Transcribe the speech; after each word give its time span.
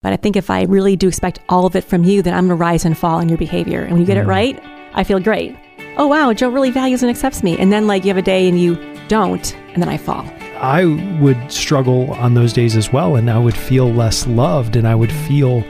But 0.00 0.12
I 0.12 0.16
think 0.16 0.36
if 0.36 0.48
I 0.48 0.62
really 0.62 0.94
do 0.94 1.08
expect 1.08 1.40
all 1.48 1.66
of 1.66 1.74
it 1.74 1.82
from 1.82 2.04
you, 2.04 2.22
then 2.22 2.32
I'm 2.32 2.46
going 2.46 2.56
to 2.56 2.62
rise 2.62 2.84
and 2.84 2.96
fall 2.96 3.18
in 3.18 3.28
your 3.28 3.36
behavior. 3.36 3.82
And 3.82 3.92
when 3.92 4.00
you 4.00 4.06
get 4.06 4.16
it 4.16 4.26
mm. 4.26 4.28
right, 4.28 4.62
I 4.94 5.02
feel 5.02 5.18
great. 5.18 5.56
Oh, 5.96 6.06
wow, 6.06 6.32
Joe 6.32 6.50
really 6.50 6.70
values 6.70 7.02
and 7.02 7.10
accepts 7.10 7.42
me. 7.42 7.58
And 7.58 7.72
then, 7.72 7.88
like, 7.88 8.04
you 8.04 8.08
have 8.08 8.16
a 8.16 8.22
day 8.22 8.48
and 8.48 8.60
you 8.60 8.76
don't, 9.08 9.56
and 9.72 9.82
then 9.82 9.88
I 9.88 9.96
fall. 9.96 10.24
I 10.60 10.84
would 11.20 11.50
struggle 11.50 12.12
on 12.12 12.34
those 12.34 12.52
days 12.52 12.76
as 12.76 12.92
well, 12.92 13.16
and 13.16 13.28
I 13.28 13.38
would 13.38 13.56
feel 13.56 13.92
less 13.92 14.24
loved 14.28 14.76
and 14.76 14.86
I 14.86 14.94
would 14.94 15.10
feel 15.10 15.64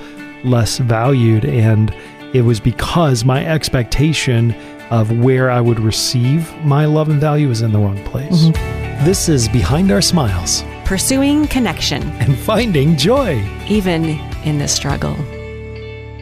less 0.45 0.76
valued. 0.76 1.47
And 1.47 1.95
it 2.35 2.42
was 2.42 2.60
because 2.60 3.24
my 3.24 3.47
expectation 3.47 4.53
of 4.90 5.10
where 5.21 5.51
I 5.51 5.63
would 5.63 5.81
receive 5.81 6.54
my 6.67 6.85
love 6.85 7.08
and 7.08 7.19
value 7.19 7.49
was 7.49 7.63
in 7.63 7.72
the 7.72 7.79
wrong 7.79 8.03
place. 8.04 8.45
Mm-hmm. 8.45 9.04
This 9.06 9.31
is 9.31 9.49
Behind 9.49 9.90
Our 9.90 10.03
Smiles 10.03 10.65
Pursuing 10.89 11.47
connection, 11.49 12.03
and 12.19 12.35
Finding 12.39 12.97
Joy. 12.97 13.45
even 13.69 14.07
in 14.47 14.59
the 14.59 14.67
struggle. 14.67 15.15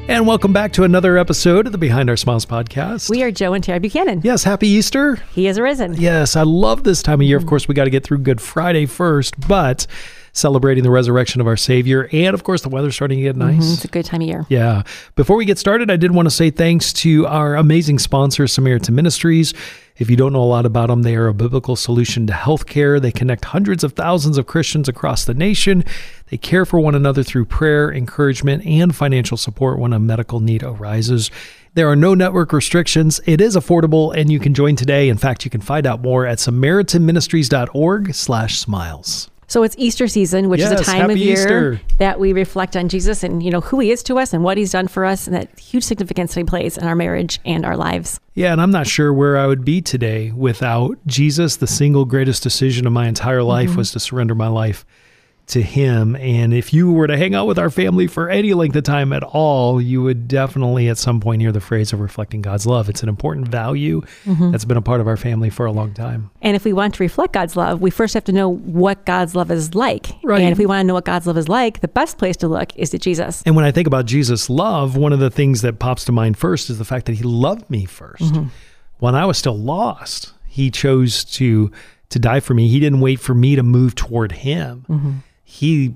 And 0.08 0.26
welcome 0.26 0.52
back 0.52 0.72
to 0.72 0.82
another 0.82 1.18
episode 1.18 1.66
of 1.66 1.72
the 1.72 1.78
Behind 1.78 2.10
Our 2.10 2.16
Smiles 2.16 2.44
podcast. 2.44 3.08
We 3.08 3.22
are 3.22 3.30
Joe 3.30 3.52
and 3.54 3.62
Tara 3.62 3.78
Buchanan. 3.78 4.22
yes, 4.24 4.42
happy 4.42 4.66
Easter. 4.66 5.16
He 5.32 5.46
is 5.46 5.56
arisen. 5.56 5.94
Yes, 5.94 6.34
I 6.34 6.42
love 6.42 6.82
this 6.82 7.00
time 7.00 7.20
of 7.20 7.26
year. 7.28 7.36
Of 7.36 7.46
course, 7.46 7.68
we 7.68 7.74
got 7.76 7.84
to 7.84 7.90
get 7.90 8.02
through 8.02 8.18
Good 8.18 8.40
Friday 8.40 8.86
first, 8.86 9.38
but 9.46 9.86
celebrating 10.32 10.82
the 10.82 10.90
resurrection 10.90 11.40
of 11.40 11.46
our 11.46 11.56
Savior. 11.56 12.08
And 12.12 12.34
of 12.34 12.42
course, 12.42 12.62
the 12.62 12.68
weather's 12.68 12.96
starting 12.96 13.18
to 13.18 13.22
get 13.22 13.36
nice. 13.36 13.64
Mhm, 13.64 13.72
It's 13.74 13.84
a 13.84 13.88
good 13.88 14.04
time 14.04 14.20
of 14.22 14.26
year. 14.26 14.46
Yeah. 14.48 14.82
Before 15.14 15.36
we 15.36 15.44
get 15.44 15.58
started, 15.58 15.92
I 15.92 15.96
did 15.96 16.10
want 16.10 16.26
to 16.26 16.34
say 16.34 16.50
thanks 16.50 16.92
to 16.94 17.24
our 17.28 17.54
amazing 17.54 18.00
sponsor, 18.00 18.48
Samaritan 18.48 18.96
Ministries. 18.96 19.54
If 19.98 20.10
you 20.10 20.16
don't 20.16 20.32
know 20.32 20.42
a 20.42 20.44
lot 20.44 20.66
about 20.66 20.88
them, 20.88 21.02
they 21.02 21.16
are 21.16 21.28
a 21.28 21.34
biblical 21.34 21.74
solution 21.74 22.26
to 22.26 22.32
healthcare. 22.32 23.00
They 23.00 23.12
connect 23.12 23.46
hundreds 23.46 23.82
of 23.82 23.94
thousands 23.94 24.36
of 24.36 24.46
Christians 24.46 24.88
across 24.88 25.24
the 25.24 25.32
nation. 25.32 25.84
They 26.28 26.36
care 26.36 26.66
for 26.66 26.78
one 26.78 26.94
another 26.94 27.22
through 27.22 27.46
prayer, 27.46 27.90
encouragement, 27.90 28.66
and 28.66 28.94
financial 28.94 29.38
support 29.38 29.78
when 29.78 29.94
a 29.94 29.98
medical 29.98 30.40
need 30.40 30.62
arises. 30.62 31.30
There 31.74 31.88
are 31.88 31.96
no 31.96 32.14
network 32.14 32.52
restrictions. 32.52 33.20
It 33.26 33.40
is 33.40 33.56
affordable, 33.56 34.14
and 34.14 34.30
you 34.30 34.38
can 34.38 34.54
join 34.54 34.76
today. 34.76 35.08
In 35.08 35.16
fact, 35.16 35.44
you 35.44 35.50
can 35.50 35.60
find 35.60 35.86
out 35.86 36.02
more 36.02 36.26
at 36.26 36.38
samaritanministries.org/smiles. 36.38 39.30
So 39.48 39.62
it's 39.62 39.76
Easter 39.78 40.08
season, 40.08 40.48
which 40.48 40.60
is 40.60 40.70
Yes, 40.70 40.80
a 40.80 40.84
time 40.84 41.10
of 41.10 41.16
year 41.16 41.34
Easter. 41.34 41.80
that 41.98 42.18
we 42.18 42.32
reflect 42.32 42.76
on 42.76 42.88
Jesus 42.88 43.22
and 43.22 43.42
you 43.42 43.50
know 43.50 43.60
who 43.60 43.78
he 43.78 43.90
is 43.90 44.02
to 44.04 44.18
us 44.18 44.32
and 44.32 44.42
what 44.42 44.58
he's 44.58 44.72
done 44.72 44.88
for 44.88 45.04
us 45.04 45.26
and 45.26 45.36
that 45.36 45.56
huge 45.58 45.84
significance 45.84 46.34
he 46.34 46.42
plays 46.42 46.76
in 46.76 46.84
our 46.84 46.96
marriage 46.96 47.38
and 47.44 47.64
our 47.64 47.76
lives. 47.76 48.18
Yeah, 48.34 48.52
and 48.52 48.60
I'm 48.60 48.72
not 48.72 48.86
sure 48.86 49.12
where 49.12 49.36
I 49.36 49.46
would 49.46 49.64
be 49.64 49.80
today 49.80 50.32
without 50.32 50.98
Jesus. 51.06 51.56
The 51.56 51.66
single 51.66 52.04
greatest 52.04 52.42
decision 52.42 52.86
of 52.86 52.92
my 52.92 53.06
entire 53.06 53.42
life 53.42 53.70
mm-hmm. 53.70 53.78
was 53.78 53.92
to 53.92 54.00
surrender 54.00 54.34
my 54.34 54.48
life 54.48 54.84
to 55.48 55.62
Him. 55.62 56.16
And 56.16 56.52
if 56.52 56.72
you 56.72 56.92
were 56.92 57.06
to 57.06 57.16
hang 57.16 57.34
out 57.34 57.46
with 57.46 57.58
our 57.58 57.70
family 57.70 58.06
for 58.06 58.28
any 58.28 58.52
length 58.54 58.74
of 58.76 58.84
time 58.84 59.12
at 59.12 59.22
all, 59.22 59.80
you 59.80 60.02
would 60.02 60.26
definitely 60.26 60.88
at 60.88 60.98
some 60.98 61.20
point 61.20 61.40
hear 61.40 61.52
the 61.52 61.60
phrase 61.60 61.92
of 61.92 62.00
reflecting 62.00 62.42
God's 62.42 62.66
love. 62.66 62.88
It's 62.88 63.02
an 63.02 63.08
important 63.08 63.48
value 63.48 64.02
mm-hmm. 64.24 64.50
that's 64.50 64.64
been 64.64 64.76
a 64.76 64.82
part 64.82 65.00
of 65.00 65.06
our 65.06 65.16
family 65.16 65.50
for 65.50 65.66
a 65.66 65.72
long 65.72 65.94
time. 65.94 66.30
And 66.42 66.56
if 66.56 66.64
we 66.64 66.72
want 66.72 66.94
to 66.94 67.02
reflect 67.02 67.32
God's 67.32 67.56
love, 67.56 67.80
we 67.80 67.90
first 67.90 68.14
have 68.14 68.24
to 68.24 68.32
know 68.32 68.48
what 68.48 69.04
God's 69.04 69.34
love 69.34 69.50
is 69.50 69.74
like. 69.74 70.08
Right. 70.24 70.42
And 70.42 70.50
if 70.50 70.58
we 70.58 70.66
want 70.66 70.80
to 70.80 70.84
know 70.84 70.94
what 70.94 71.04
God's 71.04 71.26
love 71.26 71.38
is 71.38 71.48
like, 71.48 71.80
the 71.80 71.88
best 71.88 72.18
place 72.18 72.36
to 72.38 72.48
look 72.48 72.76
is 72.76 72.90
to 72.90 72.98
Jesus. 72.98 73.42
And 73.46 73.54
when 73.54 73.64
I 73.64 73.70
think 73.70 73.86
about 73.86 74.06
Jesus' 74.06 74.50
love, 74.50 74.96
one 74.96 75.12
of 75.12 75.20
the 75.20 75.30
things 75.30 75.62
that 75.62 75.78
pops 75.78 76.04
to 76.06 76.12
mind 76.12 76.38
first 76.38 76.70
is 76.70 76.78
the 76.78 76.84
fact 76.84 77.06
that 77.06 77.14
he 77.14 77.22
loved 77.22 77.70
me 77.70 77.86
1st 77.86 78.16
mm-hmm. 78.18 78.48
When 78.98 79.14
I 79.14 79.26
was 79.26 79.36
still 79.36 79.56
lost, 79.56 80.32
he 80.46 80.70
chose 80.70 81.22
to 81.24 81.70
to 82.08 82.18
die 82.18 82.40
for 82.40 82.54
me. 82.54 82.68
He 82.68 82.80
didn't 82.80 83.00
wait 83.00 83.20
for 83.20 83.34
me 83.34 83.56
to 83.56 83.62
move 83.62 83.94
toward 83.94 84.32
him. 84.32 84.86
Mm-hmm. 84.88 85.12
He 85.48 85.94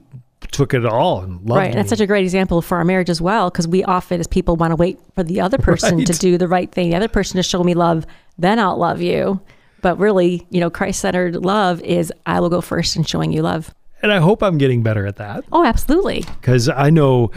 took 0.53 0.73
it 0.73 0.87
all 0.87 1.21
and 1.21 1.35
loved 1.47 1.59
right. 1.59 1.67
And 1.71 1.75
that's 1.79 1.91
such 1.91 2.01
a 2.01 2.07
great 2.07 2.25
example 2.25 2.63
for 2.63 2.79
our 2.79 2.85
marriage 2.85 3.11
as 3.11 3.21
well, 3.21 3.51
because 3.51 3.69
we 3.69 3.85
often, 3.85 4.21
as 4.21 4.27
people, 4.27 4.57
want 4.57 4.71
to 4.71 4.77
wait 4.77 4.99
for 5.15 5.23
the 5.23 5.41
other 5.41 5.59
person 5.59 6.05
to 6.05 6.13
do 6.15 6.39
the 6.39 6.49
right 6.49 6.71
thing, 6.73 6.91
the 6.91 6.97
other 6.97 7.09
person 7.09 7.37
to 7.37 7.43
show 7.43 7.63
me 7.63 7.75
love, 7.75 8.07
then 8.39 8.59
I'll 8.59 8.79
love 8.79 9.03
you. 9.03 9.41
But 9.83 9.99
really, 9.99 10.47
you 10.51 10.61
know, 10.61 10.71
Christ 10.71 11.01
centered 11.01 11.37
love 11.37 11.83
is 11.83 12.13
I 12.27 12.41
will 12.41 12.49
go 12.49 12.61
first 12.61 12.97
in 12.97 13.05
showing 13.05 13.33
you 13.33 13.43
love. 13.43 13.75
and 14.03 14.13
I 14.13 14.19
hope 14.19 14.43
I'm 14.43 14.57
getting 14.57 14.83
better 14.83 15.07
at 15.07 15.17
that 15.17 15.45
Oh, 15.53 15.65
absolutely. 15.65 16.25
because 16.41 16.69
I 16.69 16.89
know 16.91 17.31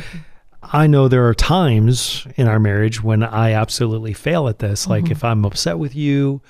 I 0.62 0.88
know 0.88 1.10
there 1.10 1.28
are 1.28 1.34
times 1.34 2.26
in 2.38 2.48
our 2.48 2.60
marriage 2.60 3.04
when 3.04 3.22
I 3.22 3.52
absolutely 3.52 4.14
fail 4.14 4.48
at 4.48 4.60
this. 4.60 4.88
Like 4.88 5.06
mm-hmm. 5.06 5.12
if 5.12 5.24
I'm 5.26 5.44
upset 5.44 5.78
with 5.78 5.94
you 5.94 6.42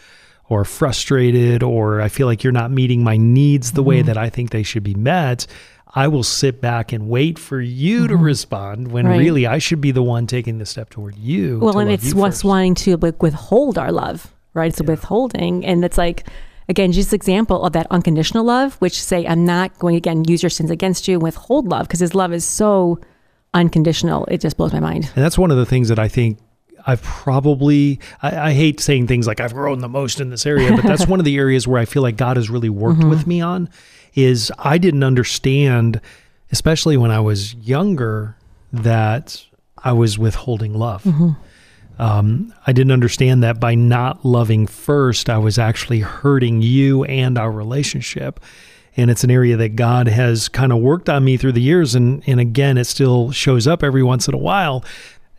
or 0.50 0.66
frustrated 0.66 1.64
or 1.64 2.02
I 2.02 2.10
feel 2.10 2.28
like 2.28 2.44
you're 2.44 2.54
not 2.54 2.72
meeting 2.72 3.04
my 3.04 3.18
needs 3.18 3.72
the 3.72 3.84
way 3.84 4.00
mm-hmm. 4.00 4.08
that 4.08 4.18
I 4.18 4.30
think 4.30 4.52
they 4.52 4.64
should 4.64 4.84
be 4.84 4.94
met, 4.94 5.48
I 5.96 6.08
will 6.08 6.24
sit 6.24 6.60
back 6.60 6.92
and 6.92 7.08
wait 7.08 7.38
for 7.38 7.62
you 7.62 8.08
to 8.08 8.16
mm-hmm. 8.16 8.24
respond 8.24 8.92
when 8.92 9.08
Right. 9.08 9.20
really 9.20 9.46
I 9.46 9.60
should 9.60 9.80
be 9.82 9.92
the 9.92 10.02
one 10.02 10.28
taking 10.28 10.58
the 10.58 10.66
step 10.66 10.90
toward 10.90 11.18
you. 11.18 11.60
Well, 11.60 11.74
to 11.74 11.80
and 11.80 11.92
it's 11.92 12.14
wanting 12.44 12.76
to 12.76 12.98
like 12.98 13.22
withhold 13.22 13.78
our 13.78 13.92
love, 13.92 14.34
right? 14.54 14.70
It's 14.70 14.80
a 14.80 14.84
withholding, 14.84 15.66
and 15.66 15.86
it's 15.86 15.98
like 15.98 16.28
again, 16.68 16.92
just 16.92 17.14
example 17.14 17.64
of 17.64 17.74
that 17.74 17.88
unconditional 17.92 18.44
love, 18.44 18.76
which 18.76 19.02
say 19.02 19.26
I'm 19.28 19.46
not 19.46 19.78
going 19.80 19.94
to 19.94 19.98
again 19.98 20.24
use 20.28 20.42
your 20.42 20.50
sins 20.50 20.72
against 20.72 21.08
you, 21.08 21.20
withhold 21.20 21.68
love 21.68 21.88
because 21.88 22.00
His 22.00 22.16
love 22.16 22.34
is 22.34 22.46
so 22.46 23.00
unconditional. 23.54 24.26
It 24.26 24.42
just 24.42 24.58
blows 24.58 24.74
my 24.74 24.80
mind. 24.80 25.12
And 25.16 25.24
that's 25.24 25.38
one 25.38 25.52
of 25.52 25.58
the 25.58 25.66
things 25.66 25.90
that 25.90 26.00
I 26.00 26.08
think 26.08 26.40
I've 26.86 27.02
probably, 27.02 28.00
I, 28.22 28.50
I 28.50 28.54
hate 28.54 28.80
saying 28.80 29.08
things 29.08 29.26
like 29.28 29.40
I've 29.40 29.54
grown 29.54 29.80
the 29.80 29.90
most 29.90 30.20
in 30.20 30.30
this 30.30 30.46
area, 30.46 30.72
but 30.76 30.84
that's 30.84 31.08
one 31.14 31.20
of 31.20 31.26
the 31.26 31.38
areas 31.38 31.68
where 31.68 31.80
I 31.80 31.86
feel 31.86 32.02
like 32.02 32.18
God 32.18 32.38
has 32.38 32.50
really 32.50 32.70
worked 32.70 33.04
with 33.10 33.26
me 33.28 33.42
on 33.42 33.70
is 34.16 34.52
I 34.60 34.78
didn't 34.78 35.04
understand, 35.04 36.02
especially 36.52 36.98
when 36.98 37.12
I 37.12 37.20
was 37.20 37.56
younger, 37.56 38.36
that 38.72 39.46
I 39.78 39.94
was 39.94 40.18
withholding 40.18 40.74
love. 40.74 41.06
Um, 42.00 42.54
I 42.66 42.74
didn't 42.74 42.92
understand 42.92 43.44
that 43.44 43.60
by 43.60 43.76
not 43.76 44.26
loving 44.26 44.66
first, 44.68 45.30
I 45.30 45.38
was 45.38 45.60
actually 45.60 46.00
hurting 46.00 46.62
you 46.62 47.04
and 47.06 47.38
our 47.38 47.52
relationship. 47.52 48.40
And 48.98 49.10
it's 49.10 49.24
an 49.24 49.32
area 49.32 49.58
that 49.58 49.76
God 49.76 50.08
has 50.08 50.50
kind 50.50 50.72
of 50.72 50.80
worked 50.80 51.10
on 51.10 51.24
me 51.24 51.38
through 51.38 51.54
the 51.54 51.62
years. 51.62 51.96
And, 51.96 52.24
and 52.28 52.40
again, 52.40 52.78
it 52.78 52.86
still 52.86 53.32
shows 53.32 53.68
up 53.68 53.84
every 53.84 54.04
once 54.04 54.28
in 54.28 54.34
a 54.34 54.38
while. 54.38 54.84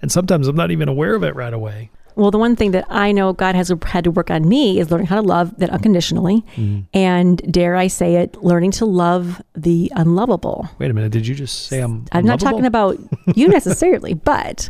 And 0.05 0.13
sometimes 0.13 0.49
I'm 0.49 0.55
not 0.55 0.71
even 0.71 0.87
aware 0.87 1.15
of 1.15 1.23
it 1.23 1.35
right 1.35 1.55
away. 1.55 1.89
Well, 2.15 2.31
the 2.31 2.37
one 2.37 2.57
thing 2.57 2.73
that 2.73 2.85
I 2.91 3.11
know 3.11 3.33
God 3.33 3.55
has 3.55 3.73
had 3.87 4.05
to 4.05 4.11
work 4.11 4.31
on 4.31 4.47
me 4.47 4.79
is 4.79 4.91
learning 4.91 5.07
how 5.07 5.17
to 5.17 5.27
love 5.27 5.57
that 5.57 5.71
unconditionally, 5.71 6.45
mm-hmm. 6.57 6.81
and 6.93 7.39
dare 7.51 7.75
I 7.75 7.87
say 7.87 8.17
it, 8.17 8.37
learning 8.45 8.73
to 8.73 8.85
love 8.85 9.41
the 9.55 9.91
unlovable. 9.97 10.69
Wait 10.79 10.91
a 10.91 10.93
minute. 10.93 11.11
Did 11.11 11.27
you 11.27 11.35
just 11.35 11.69
say 11.69 11.81
I'm 11.81 12.05
I'm 12.13 12.27
not 12.27 12.39
talking 12.39 12.67
about 12.67 12.99
you 13.35 13.49
necessarily, 13.49 14.13
but 14.33 14.69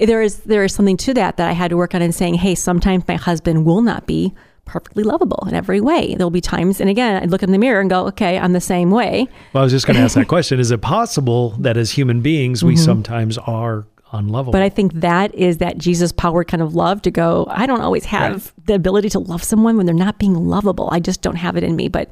there 0.00 0.20
is 0.20 0.40
there 0.40 0.64
is 0.64 0.74
something 0.74 0.96
to 0.96 1.14
that 1.14 1.36
that 1.36 1.48
I 1.48 1.52
had 1.52 1.68
to 1.68 1.76
work 1.76 1.94
on 1.94 2.02
in 2.02 2.10
saying, 2.10 2.34
hey, 2.34 2.56
sometimes 2.56 3.06
my 3.06 3.14
husband 3.14 3.64
will 3.64 3.82
not 3.82 4.08
be 4.08 4.34
perfectly 4.64 5.04
lovable 5.04 5.46
in 5.46 5.54
every 5.54 5.80
way. 5.80 6.16
There'll 6.16 6.30
be 6.30 6.40
times, 6.40 6.80
and 6.80 6.90
again, 6.90 7.22
I'd 7.22 7.30
look 7.30 7.44
in 7.44 7.52
the 7.52 7.58
mirror 7.58 7.80
and 7.80 7.88
go, 7.88 8.08
okay, 8.08 8.36
I'm 8.36 8.52
the 8.52 8.60
same 8.60 8.90
way. 8.90 9.28
Well, 9.52 9.60
I 9.60 9.64
was 9.64 9.72
just 9.72 9.86
going 9.86 9.96
to 9.96 10.02
ask 10.02 10.16
that 10.16 10.26
question. 10.36 10.58
Is 10.58 10.72
it 10.72 10.82
possible 10.82 11.50
that 11.60 11.76
as 11.76 11.92
human 11.92 12.20
beings, 12.20 12.64
we 12.64 12.74
mm-hmm. 12.74 12.84
sometimes 12.84 13.38
are 13.38 13.86
unlovable? 14.12 14.52
But 14.52 14.62
I 14.62 14.68
think 14.68 14.92
that 14.94 15.34
is 15.34 15.58
that 15.58 15.78
Jesus 15.78 16.12
power 16.12 16.44
kind 16.44 16.62
of 16.62 16.74
love 16.74 17.02
to 17.02 17.10
go, 17.10 17.46
I 17.48 17.66
don't 17.66 17.80
always 17.80 18.04
have 18.06 18.52
the 18.66 18.74
ability 18.74 19.08
to 19.10 19.18
love 19.18 19.42
someone 19.42 19.76
when 19.76 19.86
they're 19.86 19.94
not 19.94 20.18
being 20.18 20.34
lovable. 20.34 20.88
I 20.92 21.00
just 21.00 21.22
don't 21.22 21.36
have 21.36 21.56
it 21.56 21.64
in 21.64 21.76
me. 21.76 21.88
But 21.88 22.10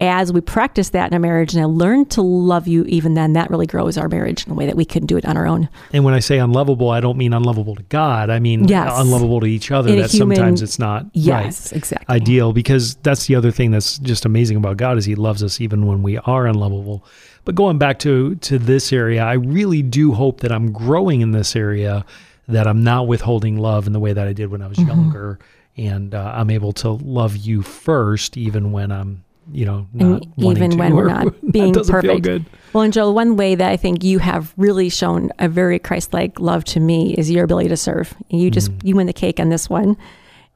as 0.00 0.32
we 0.32 0.40
practice 0.40 0.90
that 0.90 1.10
in 1.10 1.14
a 1.16 1.20
marriage 1.20 1.54
and 1.54 1.62
I 1.62 1.66
learn 1.66 2.04
to 2.06 2.20
love 2.22 2.66
you 2.66 2.84
even 2.86 3.14
then, 3.14 3.32
that 3.34 3.48
really 3.48 3.66
grows 3.66 3.96
our 3.96 4.08
marriage 4.08 4.44
in 4.44 4.52
a 4.52 4.54
way 4.54 4.66
that 4.66 4.74
we 4.76 4.84
couldn't 4.84 5.06
do 5.06 5.16
it 5.16 5.24
on 5.24 5.36
our 5.36 5.46
own. 5.46 5.68
And 5.92 6.04
when 6.04 6.14
I 6.14 6.18
say 6.18 6.38
unlovable, 6.38 6.90
I 6.90 7.00
don't 7.00 7.16
mean 7.16 7.32
unlovable 7.32 7.76
to 7.76 7.82
God. 7.84 8.28
I 8.28 8.40
mean 8.40 8.66
Yes. 8.66 8.90
unlovable 8.96 9.40
to 9.40 9.46
each 9.46 9.70
other. 9.70 9.90
In 9.90 9.98
that 10.00 10.10
human- 10.10 10.36
sometimes 10.36 10.62
it's 10.62 10.78
not 10.78 11.06
Yes, 11.12 11.70
right, 11.72 11.76
exactly. 11.78 12.12
ideal 12.14 12.52
because 12.52 12.96
that's 13.02 13.26
the 13.26 13.36
other 13.36 13.50
thing 13.52 13.70
that's 13.70 13.98
just 13.98 14.24
amazing 14.24 14.56
about 14.56 14.76
God 14.78 14.98
is 14.98 15.04
He 15.04 15.14
loves 15.14 15.42
us 15.42 15.60
even 15.60 15.86
when 15.86 16.02
we 16.02 16.18
are 16.18 16.46
unlovable. 16.46 17.04
But 17.44 17.54
going 17.54 17.78
back 17.78 17.98
to 18.00 18.34
to 18.36 18.58
this 18.58 18.92
area, 18.92 19.22
I 19.24 19.34
really 19.34 19.82
do 19.82 20.12
hope 20.12 20.40
that 20.40 20.50
I'm 20.50 20.72
growing 20.72 21.20
in 21.20 21.30
this 21.32 21.54
area, 21.54 22.04
that 22.48 22.66
I'm 22.66 22.82
not 22.82 23.06
withholding 23.06 23.58
love 23.58 23.86
in 23.86 23.92
the 23.92 24.00
way 24.00 24.12
that 24.12 24.26
I 24.26 24.32
did 24.32 24.50
when 24.50 24.60
I 24.60 24.66
was 24.66 24.78
Mm-hmm. 24.78 24.88
younger, 24.88 25.38
and 25.76 26.14
uh, 26.14 26.32
I'm 26.34 26.50
able 26.50 26.72
to 26.74 26.90
love 26.90 27.36
you 27.36 27.62
first, 27.62 28.36
even 28.36 28.72
when 28.72 28.90
I'm 28.92 29.23
you 29.52 29.64
know 29.64 29.86
not 29.92 30.22
and 30.22 30.26
even 30.44 30.70
to, 30.72 30.76
when 30.76 30.94
we're 30.96 31.08
not 31.08 31.34
being 31.52 31.74
perfect. 31.74 32.26
Well, 32.72 32.82
and 32.82 32.92
Joel, 32.92 33.14
one 33.14 33.36
way 33.36 33.54
that 33.54 33.70
I 33.70 33.76
think 33.76 34.02
you 34.02 34.18
have 34.18 34.52
really 34.56 34.88
shown 34.88 35.30
a 35.38 35.48
very 35.48 35.78
Christ-like 35.78 36.40
love 36.40 36.64
to 36.64 36.80
me 36.80 37.14
is 37.14 37.30
your 37.30 37.44
ability 37.44 37.68
to 37.68 37.76
serve. 37.76 38.14
You 38.30 38.50
just 38.50 38.70
Mm. 38.72 38.84
you 38.84 38.96
win 38.96 39.06
the 39.06 39.12
cake 39.12 39.38
on 39.38 39.48
this 39.50 39.70
one, 39.70 39.96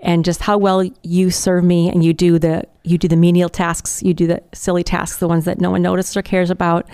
and 0.00 0.24
just 0.24 0.40
how 0.42 0.58
well 0.58 0.82
you 1.02 1.30
serve 1.30 1.62
me, 1.64 1.88
and 1.90 2.02
you 2.04 2.12
do 2.12 2.38
the 2.38 2.64
you 2.84 2.98
do 2.98 3.06
the 3.08 3.16
menial 3.16 3.48
tasks, 3.48 4.02
you 4.02 4.14
do 4.14 4.26
the 4.26 4.42
silly 4.54 4.82
tasks, 4.82 5.18
the 5.18 5.28
ones 5.28 5.44
that 5.44 5.60
no 5.60 5.70
one 5.70 5.82
notices 5.82 6.16
or 6.16 6.22
cares 6.22 6.50
about. 6.50 6.88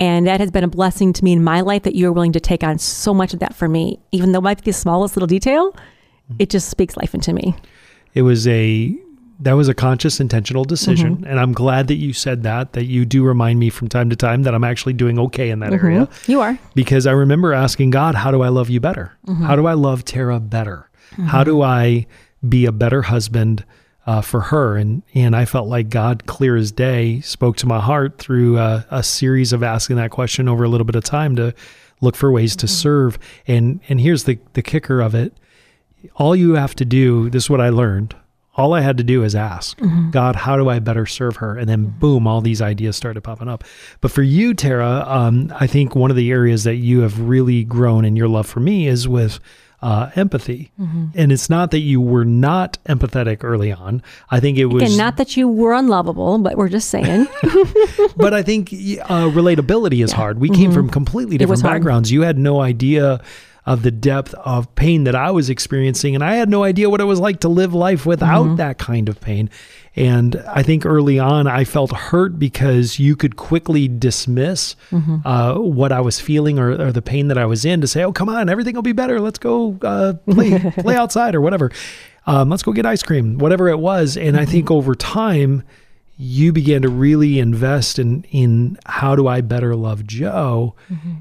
And 0.00 0.26
that 0.26 0.40
has 0.40 0.50
been 0.50 0.64
a 0.64 0.68
blessing 0.68 1.12
to 1.12 1.22
me 1.22 1.32
in 1.32 1.44
my 1.44 1.60
life 1.60 1.84
that 1.84 1.94
you 1.94 2.08
are 2.08 2.12
willing 2.12 2.32
to 2.32 2.40
take 2.40 2.64
on 2.64 2.78
so 2.78 3.14
much 3.14 3.32
of 3.32 3.38
that 3.40 3.54
for 3.54 3.68
me, 3.68 4.00
even 4.10 4.32
though 4.32 4.38
it 4.40 4.42
might 4.42 4.58
be 4.64 4.70
the 4.70 4.72
smallest 4.72 5.14
little 5.16 5.28
detail. 5.28 5.70
Mm. 6.32 6.36
It 6.40 6.50
just 6.50 6.68
speaks 6.68 6.96
life 6.96 7.14
into 7.14 7.32
me. 7.32 7.54
it 8.14 8.22
was 8.22 8.48
a 8.48 8.96
that 9.40 9.52
was 9.52 9.68
a 9.68 9.74
conscious, 9.74 10.20
intentional 10.20 10.64
decision. 10.64 11.16
Mm-hmm. 11.16 11.24
And 11.26 11.40
I'm 11.40 11.52
glad 11.52 11.88
that 11.88 11.96
you 11.96 12.12
said 12.12 12.44
that, 12.44 12.72
that 12.74 12.84
you 12.84 13.04
do 13.04 13.24
remind 13.24 13.58
me 13.58 13.70
from 13.70 13.88
time 13.88 14.10
to 14.10 14.16
time 14.16 14.44
that 14.44 14.54
I'm 14.54 14.64
actually 14.64 14.92
doing 14.92 15.18
okay 15.18 15.50
in 15.50 15.58
that 15.60 15.72
area. 15.72 16.08
You 16.26 16.40
are. 16.40 16.58
Because 16.74 17.06
I 17.06 17.12
remember 17.12 17.52
asking 17.52 17.90
God, 17.90 18.14
how 18.14 18.30
do 18.30 18.42
I 18.42 18.48
love 18.48 18.70
you 18.70 18.80
better? 18.80 19.12
Mm-hmm. 19.26 19.44
How 19.44 19.56
do 19.56 19.66
I 19.66 19.74
love 19.74 20.04
Tara 20.04 20.40
better? 20.40 20.88
How 21.26 21.44
do 21.44 21.62
I 21.62 22.06
be 22.48 22.66
a 22.66 22.72
better 22.72 23.02
husband 23.02 23.64
uh, 24.06 24.20
for 24.20 24.40
her? 24.40 24.76
And 24.76 25.02
and 25.14 25.36
I 25.36 25.44
felt 25.44 25.68
like 25.68 25.88
God, 25.88 26.26
clear 26.26 26.56
as 26.56 26.72
day, 26.72 27.20
spoke 27.20 27.56
to 27.58 27.66
my 27.66 27.80
heart 27.80 28.18
through 28.18 28.58
a, 28.58 28.84
a 28.90 29.02
series 29.02 29.52
of 29.52 29.62
asking 29.62 29.96
that 29.96 30.10
question 30.10 30.48
over 30.48 30.64
a 30.64 30.68
little 30.68 30.84
bit 30.84 30.96
of 30.96 31.04
time 31.04 31.36
to 31.36 31.54
look 32.00 32.16
for 32.16 32.32
ways 32.32 32.56
to 32.56 32.66
serve. 32.66 33.16
And 33.46 33.80
and 33.88 34.00
here's 34.00 34.24
the 34.24 34.38
the 34.54 34.62
kicker 34.62 35.00
of 35.00 35.14
it: 35.14 35.36
all 36.16 36.34
you 36.34 36.54
have 36.54 36.74
to 36.76 36.84
do. 36.84 37.30
This 37.30 37.44
is 37.44 37.50
what 37.50 37.60
I 37.60 37.68
learned. 37.68 38.16
All 38.56 38.72
I 38.72 38.80
had 38.82 38.96
to 38.98 39.04
do 39.04 39.24
is 39.24 39.34
ask 39.34 39.78
God, 40.10 40.36
how 40.36 40.56
do 40.56 40.68
I 40.68 40.78
better 40.78 41.06
serve 41.06 41.36
her? 41.36 41.56
And 41.58 41.68
then 41.68 41.86
boom, 41.86 42.26
all 42.26 42.40
these 42.40 42.62
ideas 42.62 42.96
started 42.96 43.20
popping 43.22 43.48
up. 43.48 43.64
But 44.00 44.10
for 44.12 44.22
you, 44.22 44.54
Tara, 44.54 45.04
um, 45.08 45.52
I 45.58 45.66
think 45.66 45.94
one 45.96 46.10
of 46.10 46.16
the 46.16 46.30
areas 46.30 46.62
that 46.64 46.76
you 46.76 47.00
have 47.00 47.18
really 47.20 47.64
grown 47.64 48.04
in 48.04 48.14
your 48.16 48.28
love 48.28 48.46
for 48.46 48.60
me 48.60 48.86
is 48.86 49.08
with 49.08 49.40
uh, 49.82 50.10
empathy. 50.16 50.70
And 50.78 51.30
it's 51.30 51.50
not 51.50 51.70
that 51.72 51.80
you 51.80 52.00
were 52.00 52.24
not 52.24 52.78
empathetic 52.88 53.44
early 53.44 53.70
on. 53.70 54.02
I 54.30 54.40
think 54.40 54.56
it 54.56 54.66
was 54.66 54.82
Again, 54.84 54.96
not 54.96 55.16
that 55.18 55.36
you 55.36 55.46
were 55.46 55.74
unlovable, 55.74 56.38
but 56.38 56.56
we're 56.56 56.70
just 56.70 56.88
saying. 56.88 57.26
but 58.16 58.32
I 58.32 58.42
think 58.42 58.68
uh, 58.72 59.28
relatability 59.28 60.02
is 60.02 60.12
hard. 60.12 60.38
We 60.38 60.48
came 60.48 60.72
from 60.72 60.88
completely 60.88 61.34
Mm-hmm. 61.34 61.38
different 61.38 61.62
hard. 61.62 61.74
backgrounds. 61.80 62.10
You 62.12 62.22
had 62.22 62.38
no 62.38 62.60
idea 62.62 63.20
of 63.66 63.82
the 63.82 63.90
depth 63.90 64.34
of 64.34 64.72
pain 64.74 65.04
that 65.04 65.14
I 65.14 65.30
was 65.30 65.48
experiencing, 65.48 66.14
and 66.14 66.22
I 66.22 66.34
had 66.34 66.48
no 66.50 66.64
idea 66.64 66.90
what 66.90 67.00
it 67.00 67.04
was 67.04 67.18
like 67.18 67.40
to 67.40 67.48
live 67.48 67.72
life 67.72 68.04
without 68.04 68.44
Mm-hmm. 68.44 68.56
that 68.56 68.78
kind 68.78 69.08
of 69.08 69.20
pain. 69.20 69.48
And 69.96 70.36
I 70.48 70.62
think 70.62 70.84
early 70.84 71.18
on, 71.18 71.46
I 71.46 71.64
felt 71.64 71.92
hurt 71.92 72.38
because 72.38 72.98
you 72.98 73.14
could 73.16 73.36
quickly 73.36 73.88
dismiss 73.88 74.76
Mm-hmm. 74.90 75.16
uh, 75.26 75.54
what 75.60 75.92
I 75.92 76.00
was 76.00 76.20
feeling 76.20 76.58
or, 76.58 76.72
or 76.72 76.92
the 76.92 77.00
pain 77.02 77.28
that 77.28 77.38
I 77.38 77.46
was 77.46 77.64
in 77.64 77.80
to 77.80 77.86
say, 77.86 78.02
"Oh, 78.04 78.12
come 78.12 78.28
on, 78.28 78.48
everything 78.50 78.74
will 78.74 78.82
be 78.82 78.92
better. 78.92 79.18
Let's 79.20 79.38
go 79.38 79.78
uh, 79.82 80.14
play 80.30 80.58
play 80.78 80.96
outside 80.96 81.34
or 81.34 81.40
whatever. 81.40 81.70
Um, 82.26 82.48
let's 82.50 82.62
go 82.62 82.72
get 82.72 82.84
ice 82.86 83.02
cream, 83.02 83.38
whatever 83.38 83.68
it 83.68 83.78
was." 83.78 84.16
And 84.16 84.36
I 84.36 84.44
think 84.44 84.70
over 84.70 84.94
time 84.94 85.62
you 86.16 86.52
began 86.52 86.82
to 86.82 86.88
really 86.88 87.38
invest 87.38 87.98
in 87.98 88.24
in 88.30 88.76
how 88.86 89.16
do 89.16 89.26
I 89.26 89.40
better 89.40 89.74
love 89.74 90.06
Joe 90.06 90.74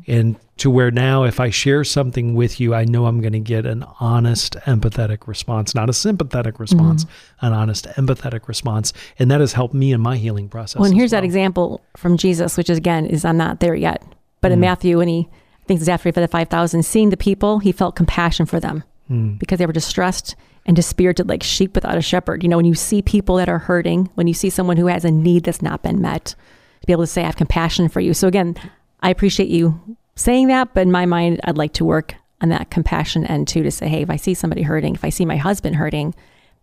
and 0.08 0.36
to 0.58 0.70
where 0.70 0.92
now 0.92 1.24
if 1.24 1.40
I 1.40 1.50
share 1.50 1.84
something 1.84 2.36
with 2.36 2.60
you 2.60 2.76
I 2.76 2.86
know 2.86 3.06
I'm 3.08 3.22
going 3.22 3.34
to 3.34 3.40
get 3.40 3.66
an 3.66 3.84
honest 4.00 4.56
empathetic 4.66 5.28
response 5.28 5.74
not 5.74 5.90
a 5.90 5.94
sympathetic 5.94 6.60
response 6.60 7.06
an 7.42 7.54
honest 7.54 7.86
empathetic 7.98 8.48
response 8.48 8.94
and 9.20 9.32
that 9.32 9.40
has 9.42 9.54
helped 9.54 9.74
me 9.74 9.92
in 9.92 10.00
my 10.02 10.18
healing 10.18 10.50
process 10.50 10.80
Well, 10.80 10.90
and 10.90 10.96
here's 10.96 11.12
that 11.12 11.24
example 11.24 11.82
from 11.98 12.18
Jesus, 12.18 12.56
which 12.58 12.70
is 12.70 12.78
again 12.78 13.06
is 13.06 13.26
I'm 13.26 13.38
not 13.38 13.60
there 13.60 13.76
yet. 13.76 14.04
But 14.42 14.50
Mm. 14.52 14.54
in 14.56 14.60
Matthew, 14.60 14.98
when 15.00 15.08
he 15.08 15.28
I 15.32 15.66
think 15.66 15.80
it's 15.80 15.90
after 15.90 16.10
he 16.10 16.12
fed 16.14 16.24
the 16.24 16.28
five 16.28 16.50
thousand, 16.50 16.84
seeing 16.84 17.10
the 17.10 17.18
people, 17.18 17.60
he 17.60 17.72
felt 17.72 17.96
compassion 17.96 18.46
for 18.46 18.60
them 18.60 18.84
Mm. 19.12 19.40
because 19.40 19.58
they 19.60 19.66
were 19.66 19.74
distressed 19.74 20.36
and 20.66 20.76
dispirited 20.76 21.28
like 21.28 21.44
sheep 21.44 21.74
without 21.76 21.98
a 21.98 22.02
shepherd. 22.02 22.42
You 22.44 22.48
know, 22.50 22.56
when 22.58 22.66
you 22.66 22.74
see 22.76 23.02
people 23.02 23.36
that 23.38 23.50
are 23.50 23.60
hurting, 23.60 24.10
when 24.16 24.28
you 24.28 24.34
see 24.34 24.50
someone 24.50 24.78
who 24.78 24.88
has 24.88 25.04
a 25.04 25.12
need 25.12 25.44
that's 25.46 25.62
not 25.62 25.82
been 25.84 26.00
met, 26.02 26.36
to 26.82 26.88
be 26.88 26.94
able 26.94 27.04
to 27.04 27.08
say, 27.08 27.22
I 27.22 27.26
have 27.26 27.36
compassion 27.36 27.90
for 27.90 28.00
you. 28.00 28.14
So 28.14 28.28
again, 28.30 28.56
I 29.02 29.10
appreciate 29.10 29.50
you 29.50 29.80
saying 30.16 30.48
that, 30.48 30.74
but 30.74 30.82
in 30.82 30.92
my 30.92 31.06
mind, 31.06 31.42
I'd 31.44 31.58
like 31.58 31.74
to 31.74 31.86
work 31.86 32.16
on 32.42 32.50
that 32.50 32.70
compassion 32.70 33.26
end 33.26 33.48
too 33.48 33.64
to 33.64 33.72
say, 33.72 33.88
hey, 33.88 34.02
if 34.02 34.10
I 34.10 34.18
see 34.18 34.34
somebody 34.34 34.62
hurting, 34.62 34.96
if 34.96 35.06
I 35.06 35.10
see 35.10 35.26
my 35.26 35.38
husband 35.38 35.76
hurting, 35.76 36.14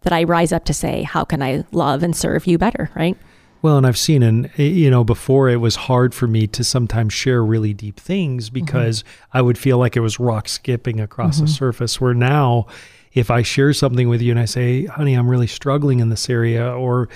that 0.03 0.13
I 0.13 0.25
rise 0.25 0.53
up 0.53 0.65
to 0.67 0.75
say, 0.75 1.03
how 1.03 1.25
can 1.25 1.43
I 1.43 1.65
love 1.73 2.03
and 2.03 2.15
serve 2.15 2.47
you 2.47 2.59
better, 2.59 2.91
right? 2.95 3.17
Well, 3.63 3.77
and 3.77 3.87
I've 3.87 3.99
seen, 3.99 4.23
and 4.23 4.47
eh, 4.57 4.63
you 4.63 4.91
know, 4.91 5.05
before 5.05 5.49
it 5.49 5.57
was 5.57 5.77
hard 5.77 6.15
for 6.15 6.27
me 6.27 6.47
to 6.49 6.65
sometimes 6.65 7.13
share 7.13 7.45
really 7.45 7.75
deep 7.75 8.01
things 8.01 8.47
mm-hmm. 8.47 8.55
because 8.55 9.05
I 9.33 9.43
would 9.43 9.59
feel 9.59 9.79
like 9.79 9.97
it 9.97 10.01
was 10.01 10.19
rock 10.19 10.49
skipping 10.49 11.01
across 11.01 11.39
the 11.39 11.45
mm-hmm. 11.45 11.53
surface. 11.53 12.01
Where 12.01 12.15
now, 12.15 12.67
if 13.13 13.31
I 13.31 13.43
share 13.43 13.73
something 13.75 14.09
with 14.09 14.23
you 14.23 14.31
and 14.31 14.41
I 14.41 14.47
say, 14.47 14.87
honey, 14.87 15.15
I'm 15.15 15.29
really 15.29 15.47
struggling 15.47 16.01
in 16.01 16.09
this 16.09 16.31
area, 16.31 16.73
or 16.73 17.09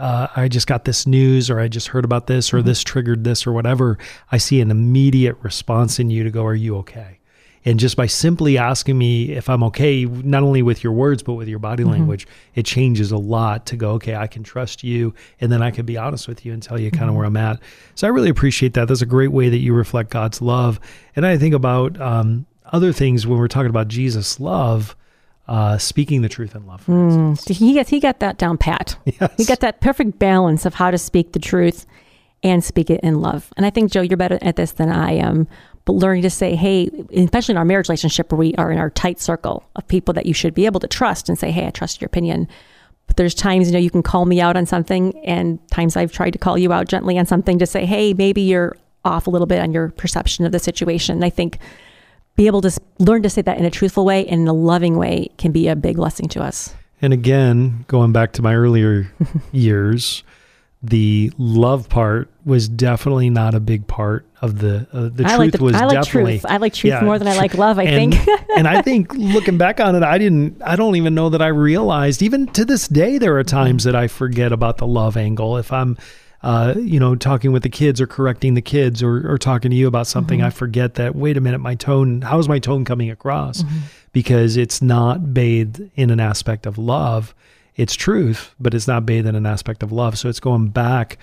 uh, 0.00 0.28
I 0.34 0.48
just 0.48 0.66
got 0.66 0.84
this 0.84 1.06
news, 1.06 1.50
or 1.50 1.60
I 1.60 1.68
just 1.68 1.88
heard 1.88 2.04
about 2.04 2.26
this, 2.26 2.52
or 2.52 2.62
this 2.62 2.82
triggered 2.82 3.24
this, 3.24 3.46
or 3.46 3.52
whatever, 3.52 3.98
I 4.32 4.38
see 4.38 4.60
an 4.60 4.70
immediate 4.70 5.36
response 5.42 5.98
in 5.98 6.10
you 6.10 6.24
to 6.24 6.30
go, 6.30 6.44
Are 6.46 6.54
you 6.54 6.76
okay? 6.78 7.20
And 7.64 7.78
just 7.78 7.96
by 7.96 8.06
simply 8.06 8.56
asking 8.56 8.96
me 8.96 9.32
if 9.32 9.50
I'm 9.50 9.62
okay, 9.64 10.06
not 10.06 10.42
only 10.42 10.62
with 10.62 10.82
your 10.82 10.94
words, 10.94 11.22
but 11.22 11.34
with 11.34 11.46
your 11.46 11.58
body 11.58 11.84
language, 11.84 12.26
it 12.54 12.64
changes 12.64 13.12
a 13.12 13.18
lot 13.18 13.66
to 13.66 13.76
go, 13.76 13.90
okay, 13.92 14.14
I 14.14 14.28
can 14.28 14.42
trust 14.42 14.82
you. 14.82 15.12
And 15.42 15.52
then 15.52 15.62
I 15.62 15.70
can 15.70 15.84
be 15.84 15.98
honest 15.98 16.26
with 16.26 16.46
you 16.46 16.54
and 16.54 16.62
tell 16.62 16.80
you 16.80 16.90
kind 16.90 17.10
of 17.10 17.16
where 17.16 17.26
I'm 17.26 17.36
at. 17.36 17.60
So 17.96 18.06
I 18.06 18.10
really 18.10 18.30
appreciate 18.30 18.72
that. 18.74 18.88
That's 18.88 19.02
a 19.02 19.06
great 19.06 19.32
way 19.32 19.50
that 19.50 19.58
you 19.58 19.74
reflect 19.74 20.08
God's 20.08 20.40
love. 20.40 20.80
And 21.14 21.26
I 21.26 21.36
think 21.36 21.54
about 21.54 22.00
um, 22.00 22.46
other 22.72 22.94
things 22.94 23.26
when 23.26 23.38
we're 23.38 23.48
talking 23.48 23.68
about 23.68 23.88
Jesus' 23.88 24.40
love, 24.40 24.96
uh, 25.50 25.76
speaking 25.78 26.22
the 26.22 26.28
truth 26.28 26.54
in 26.54 26.64
love, 26.64 26.80
for 26.80 27.08
instance. 27.08 27.58
He 27.58 27.74
got 27.74 27.88
he 27.88 27.98
got 27.98 28.20
that 28.20 28.38
down 28.38 28.56
pat. 28.56 28.96
Yes. 29.04 29.34
He 29.36 29.44
got 29.44 29.60
that 29.60 29.80
perfect 29.80 30.18
balance 30.18 30.64
of 30.64 30.74
how 30.74 30.92
to 30.92 30.96
speak 30.96 31.32
the 31.32 31.40
truth 31.40 31.86
and 32.44 32.62
speak 32.62 32.88
it 32.88 33.00
in 33.00 33.20
love. 33.20 33.52
And 33.56 33.66
I 33.66 33.70
think 33.70 33.90
Joe, 33.90 34.00
you're 34.00 34.16
better 34.16 34.38
at 34.40 34.54
this 34.54 34.72
than 34.72 34.90
I 34.90 35.12
am. 35.12 35.48
But 35.86 35.94
learning 35.94 36.22
to 36.22 36.30
say, 36.30 36.54
hey, 36.54 36.88
especially 37.16 37.54
in 37.54 37.58
our 37.58 37.64
marriage 37.64 37.88
relationship 37.88 38.30
where 38.30 38.38
we 38.38 38.54
are 38.54 38.70
in 38.70 38.78
our 38.78 38.90
tight 38.90 39.18
circle 39.18 39.68
of 39.74 39.88
people 39.88 40.14
that 40.14 40.26
you 40.26 40.34
should 40.34 40.54
be 40.54 40.66
able 40.66 40.78
to 40.80 40.86
trust 40.86 41.28
and 41.28 41.36
say, 41.36 41.50
hey, 41.50 41.66
I 41.66 41.70
trust 41.70 42.00
your 42.00 42.06
opinion. 42.06 42.46
But 43.08 43.16
there's 43.16 43.34
times, 43.34 43.66
you 43.66 43.72
know, 43.72 43.80
you 43.80 43.90
can 43.90 44.04
call 44.04 44.26
me 44.26 44.40
out 44.40 44.56
on 44.56 44.66
something, 44.66 45.18
and 45.24 45.58
times 45.70 45.96
I've 45.96 46.12
tried 46.12 46.30
to 46.30 46.38
call 46.38 46.56
you 46.56 46.72
out 46.72 46.86
gently 46.86 47.18
on 47.18 47.26
something 47.26 47.58
to 47.58 47.66
say, 47.66 47.86
hey, 47.86 48.14
maybe 48.14 48.42
you're 48.42 48.76
off 49.04 49.26
a 49.26 49.30
little 49.30 49.48
bit 49.48 49.58
on 49.58 49.72
your 49.72 49.88
perception 49.88 50.44
of 50.44 50.52
the 50.52 50.60
situation. 50.60 51.16
And 51.16 51.24
I 51.24 51.30
think 51.30 51.58
be 52.40 52.46
able 52.46 52.62
to 52.62 52.80
learn 52.98 53.22
to 53.22 53.28
say 53.28 53.42
that 53.42 53.58
in 53.58 53.66
a 53.66 53.70
truthful 53.70 54.06
way 54.06 54.26
and 54.26 54.40
in 54.40 54.48
a 54.48 54.52
loving 54.54 54.96
way 54.96 55.28
can 55.36 55.52
be 55.52 55.68
a 55.68 55.76
big 55.76 55.96
blessing 55.96 56.26
to 56.26 56.42
us. 56.42 56.74
And 57.02 57.12
again, 57.12 57.84
going 57.86 58.12
back 58.12 58.32
to 58.32 58.42
my 58.42 58.54
earlier 58.54 59.12
years, 59.52 60.24
the 60.82 61.30
love 61.36 61.90
part 61.90 62.30
was 62.46 62.66
definitely 62.66 63.28
not 63.28 63.54
a 63.54 63.60
big 63.60 63.86
part 63.86 64.24
of 64.40 64.58
the 64.58 64.88
uh, 64.90 65.10
the 65.12 65.24
I 65.26 65.36
truth 65.36 65.38
like 65.38 65.52
the, 65.52 65.64
was 65.64 65.74
I 65.76 65.84
like 65.84 66.02
definitely 66.02 66.38
truth. 66.38 66.50
I 66.50 66.56
like 66.56 66.72
truth 66.72 66.92
yeah, 66.94 67.02
more 67.02 67.18
than 67.18 67.28
I 67.28 67.36
like 67.36 67.52
love. 67.52 67.78
I 67.78 67.82
and, 67.82 68.14
think. 68.14 68.40
and 68.56 68.66
I 68.66 68.80
think 68.80 69.12
looking 69.12 69.58
back 69.58 69.78
on 69.78 69.94
it, 69.94 70.02
I 70.02 70.16
didn't. 70.16 70.62
I 70.62 70.76
don't 70.76 70.96
even 70.96 71.14
know 71.14 71.28
that 71.28 71.42
I 71.42 71.48
realized. 71.48 72.22
Even 72.22 72.46
to 72.54 72.64
this 72.64 72.88
day, 72.88 73.18
there 73.18 73.36
are 73.36 73.44
times 73.44 73.84
that 73.84 73.94
I 73.94 74.08
forget 74.08 74.50
about 74.50 74.78
the 74.78 74.86
love 74.86 75.18
angle. 75.18 75.58
If 75.58 75.74
I'm, 75.74 75.98
uh, 76.42 76.74
you 76.78 76.98
know, 76.98 77.14
talking 77.14 77.52
with 77.52 77.62
the 77.62 77.68
kids 77.68 78.00
or 78.00 78.06
correcting 78.06 78.54
the 78.54 78.62
kids 78.62 79.02
or, 79.02 79.30
or 79.30 79.36
talking 79.36 79.70
to 79.70 79.76
you 79.76 79.86
about 79.86 80.06
something, 80.06 80.40
I 80.42 80.50
forget 80.50 80.94
that. 80.94 81.14
Wait 81.14 81.36
a 81.36 81.40
minute, 81.40 81.58
my 81.58 81.74
tone. 81.74 82.22
How's 82.22 82.48
my 82.48 82.58
tone 82.58 82.84
coming 82.84 83.10
across? 83.10 83.62
Because 84.12 84.56
it's 84.56 84.80
not 84.80 85.34
bathed 85.34 85.90
in 85.96 86.10
an 86.10 86.18
aspect 86.18 86.64
of 86.64 86.78
love. 86.78 87.34
It's 87.76 87.94
truth, 87.94 88.54
but 88.58 88.72
it's 88.74 88.88
not 88.88 89.04
bathed 89.04 89.26
in 89.28 89.34
an 89.34 89.46
aspect 89.46 89.82
of 89.82 89.92
love. 89.92 90.18
So 90.18 90.28
it's 90.28 90.40
going 90.40 90.68
back 90.68 91.18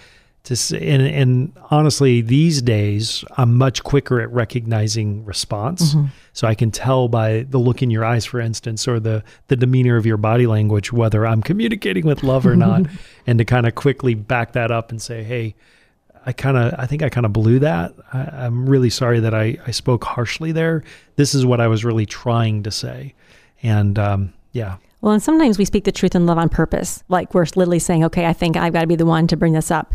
and, 0.50 1.02
and 1.02 1.54
honestly 1.70 2.22
these 2.22 2.62
days 2.62 3.24
i'm 3.38 3.56
much 3.56 3.84
quicker 3.84 4.22
at 4.22 4.32
recognizing 4.32 5.24
response. 5.26 5.96
So 6.34 6.48
i 6.48 6.56
can 6.56 6.72
tell 6.72 7.08
by 7.08 7.46
the 7.50 7.58
look 7.58 7.82
in 7.82 7.90
your 7.90 8.06
eyes 8.06 8.26
for 8.26 8.40
instance 8.40 8.88
or 8.88 9.00
the 9.00 9.24
the 9.48 9.56
demeanor 9.56 9.98
of 9.98 10.06
your 10.06 10.18
body 10.18 10.48
language 10.48 10.94
whether 10.94 11.26
i'm 11.26 11.42
communicating 11.42 12.06
with 12.06 12.24
love 12.24 12.46
or 12.46 12.56
not 12.56 12.84
and 13.28 13.40
to 13.40 13.46
kind 13.46 13.66
of 13.66 13.76
quickly 13.76 14.14
back 14.14 14.54
that 14.54 14.72
up 14.72 14.92
and 14.92 15.02
say 15.02 15.24
hey 15.24 15.56
i 16.26 16.32
kind 16.32 16.58
of 16.58 16.74
i 16.78 16.86
think 16.86 17.02
i 17.04 17.10
kind 17.10 17.26
of 17.26 17.34
blew 17.34 17.60
that. 17.60 17.94
I, 18.14 18.46
i'm 18.46 18.70
really 18.70 18.90
sorry 18.90 19.20
that 19.22 19.34
I, 19.34 19.58
I 19.66 19.72
spoke 19.72 20.04
harshly 20.04 20.52
there. 20.52 20.84
This 21.16 21.34
is 21.34 21.46
what 21.46 21.60
i 21.60 21.68
was 21.68 21.84
really 21.84 22.06
trying 22.06 22.64
to 22.64 22.72
say. 22.72 23.14
And 23.64 23.98
um, 23.98 24.34
yeah. 24.52 24.78
Well, 25.02 25.14
and 25.14 25.22
sometimes 25.22 25.58
we 25.58 25.66
speak 25.66 25.84
the 25.84 25.92
truth 25.92 26.16
in 26.16 26.26
love 26.26 26.38
on 26.38 26.50
purpose. 26.50 27.04
Like 27.08 27.34
we're 27.34 27.46
literally 27.56 27.80
saying, 27.80 28.04
okay, 28.06 28.26
I 28.26 28.34
think 28.34 28.58
I've 28.58 28.74
got 28.74 28.82
to 28.82 28.88
be 28.88 28.96
the 28.96 29.06
one 29.06 29.28
to 29.28 29.38
bring 29.38 29.54
this 29.54 29.72
up. 29.72 29.94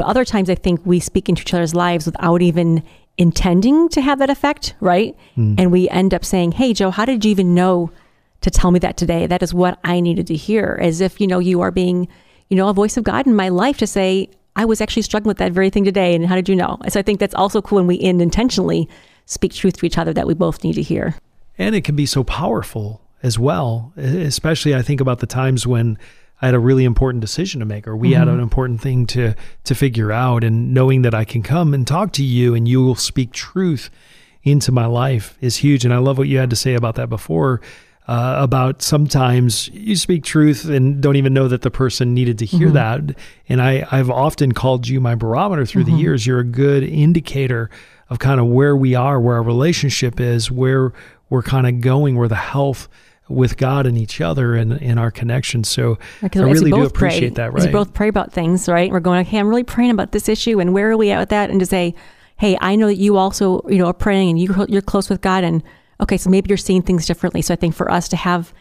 But 0.00 0.06
other 0.06 0.24
times 0.24 0.48
I 0.48 0.54
think 0.54 0.80
we 0.86 0.98
speak 0.98 1.28
into 1.28 1.42
each 1.42 1.52
other's 1.52 1.74
lives 1.74 2.06
without 2.06 2.40
even 2.40 2.82
intending 3.18 3.90
to 3.90 4.00
have 4.00 4.18
that 4.20 4.30
effect, 4.30 4.74
right? 4.80 5.14
Hmm. 5.34 5.56
And 5.58 5.70
we 5.70 5.90
end 5.90 6.14
up 6.14 6.24
saying, 6.24 6.52
hey, 6.52 6.72
Joe, 6.72 6.90
how 6.90 7.04
did 7.04 7.22
you 7.22 7.30
even 7.30 7.54
know 7.54 7.90
to 8.40 8.50
tell 8.50 8.70
me 8.70 8.78
that 8.78 8.96
today? 8.96 9.26
That 9.26 9.42
is 9.42 9.52
what 9.52 9.78
I 9.84 10.00
needed 10.00 10.26
to 10.28 10.34
hear. 10.36 10.78
As 10.80 11.02
if, 11.02 11.20
you 11.20 11.26
know, 11.26 11.38
you 11.38 11.60
are 11.60 11.70
being, 11.70 12.08
you 12.48 12.56
know, 12.56 12.70
a 12.70 12.72
voice 12.72 12.96
of 12.96 13.04
God 13.04 13.26
in 13.26 13.36
my 13.36 13.50
life 13.50 13.76
to 13.76 13.86
say, 13.86 14.30
I 14.56 14.64
was 14.64 14.80
actually 14.80 15.02
struggling 15.02 15.28
with 15.28 15.36
that 15.36 15.52
very 15.52 15.68
thing 15.68 15.84
today. 15.84 16.14
And 16.14 16.26
how 16.26 16.34
did 16.34 16.48
you 16.48 16.56
know? 16.56 16.78
So 16.88 16.98
I 16.98 17.02
think 17.02 17.20
that's 17.20 17.34
also 17.34 17.60
cool 17.60 17.76
when 17.76 17.86
we 17.86 18.00
end 18.00 18.22
intentionally 18.22 18.88
speak 19.26 19.52
truth 19.52 19.76
to 19.80 19.86
each 19.86 19.98
other 19.98 20.14
that 20.14 20.26
we 20.26 20.32
both 20.32 20.64
need 20.64 20.76
to 20.76 20.82
hear. 20.82 21.14
and 21.58 21.74
it 21.74 21.84
can 21.84 21.94
be 21.94 22.06
so 22.06 22.24
powerful 22.24 23.02
as 23.22 23.38
well 23.38 23.92
especially 23.98 24.74
i 24.74 24.80
think 24.80 24.98
about 24.98 25.18
the 25.18 25.26
times 25.26 25.66
when 25.66 25.98
i 26.42 26.46
had 26.46 26.54
a 26.54 26.58
really 26.58 26.84
important 26.84 27.20
decision 27.20 27.60
to 27.60 27.66
make 27.66 27.86
or 27.86 27.96
we 27.96 28.12
had 28.12 28.28
an 28.28 28.40
important 28.40 28.80
thing 28.80 29.06
to 29.06 29.34
to 29.64 29.74
figure 29.74 30.10
out 30.12 30.42
and 30.44 30.72
knowing 30.74 31.02
that 31.02 31.14
i 31.14 31.24
can 31.24 31.42
come 31.42 31.74
and 31.74 31.86
talk 31.86 32.12
to 32.12 32.24
you 32.24 32.54
and 32.54 32.66
you 32.68 32.82
will 32.82 32.94
speak 32.94 33.32
truth 33.32 33.90
into 34.42 34.72
my 34.72 34.86
life 34.86 35.36
is 35.40 35.56
huge 35.58 35.84
and 35.84 35.92
i 35.94 35.98
love 35.98 36.16
what 36.18 36.28
you 36.28 36.38
had 36.38 36.50
to 36.50 36.56
say 36.56 36.74
about 36.74 36.94
that 36.94 37.08
before 37.08 37.60
uh, 38.08 38.36
about 38.42 38.82
sometimes 38.82 39.68
you 39.68 39.94
speak 39.94 40.24
truth 40.24 40.64
and 40.64 41.00
don't 41.00 41.14
even 41.14 41.32
know 41.32 41.46
that 41.46 41.62
the 41.62 41.70
person 41.70 42.12
needed 42.12 42.38
to 42.38 42.44
hear 42.46 42.66
Mm-hmm. 42.68 43.06
that. 43.08 43.16
And 43.48 43.62
I, 43.62 43.86
I've 43.92 44.10
often 44.10 44.50
called 44.50 44.88
you 44.88 45.00
my 45.00 45.14
barometer 45.14 45.64
through 45.64 45.84
Mm-hmm. 45.84 45.94
the 45.94 46.00
years. 46.02 46.26
You're 46.26 46.40
a 46.40 46.44
good 46.44 46.82
indicator 46.82 47.70
of 48.08 48.18
kind 48.18 48.40
of 48.40 48.46
where 48.46 48.74
we 48.74 48.96
are, 48.96 49.20
where 49.20 49.36
our 49.36 49.42
relationship 49.44 50.18
is, 50.18 50.50
where 50.50 50.92
we're 51.28 51.42
kind 51.44 51.68
of 51.68 51.80
going, 51.82 52.16
where 52.16 52.26
the 52.26 52.34
health 52.34 52.88
with 53.30 53.56
God 53.56 53.86
and 53.86 53.96
each 53.96 54.20
other 54.20 54.54
and 54.54 54.72
in 54.74 54.98
our 54.98 55.10
connection. 55.10 55.64
So 55.64 55.98
I 56.22 56.28
really 56.34 56.70
do 56.70 56.84
appreciate 56.84 57.34
pray, 57.34 57.48
that. 57.48 57.56
As 57.56 57.66
we 57.66 57.72
both 57.72 57.94
pray 57.94 58.08
about 58.08 58.32
things, 58.32 58.68
right? 58.68 58.90
We're 58.90 59.00
going, 59.00 59.26
okay, 59.26 59.38
I'm 59.38 59.48
really 59.48 59.64
praying 59.64 59.92
about 59.92 60.12
this 60.12 60.28
issue, 60.28 60.60
and 60.60 60.74
where 60.74 60.90
are 60.90 60.96
we 60.96 61.10
at 61.10 61.18
with 61.18 61.28
that? 61.30 61.50
And 61.50 61.60
to 61.60 61.66
say, 61.66 61.94
hey, 62.36 62.58
I 62.60 62.74
know 62.74 62.86
that 62.86 62.96
you 62.96 63.16
also, 63.16 63.62
you 63.68 63.78
know, 63.78 63.86
are 63.86 63.94
praying, 63.94 64.30
and 64.30 64.38
you 64.38 64.66
you're 64.68 64.82
close 64.82 65.08
with 65.08 65.20
God, 65.20 65.44
and 65.44 65.62
okay, 66.00 66.16
so 66.16 66.30
maybe 66.30 66.48
you're 66.48 66.58
seeing 66.58 66.82
things 66.82 67.06
differently. 67.06 67.42
So 67.42 67.54
I 67.54 67.56
think 67.56 67.74
for 67.74 67.90
us 67.90 68.08
to 68.08 68.16
have 68.16 68.52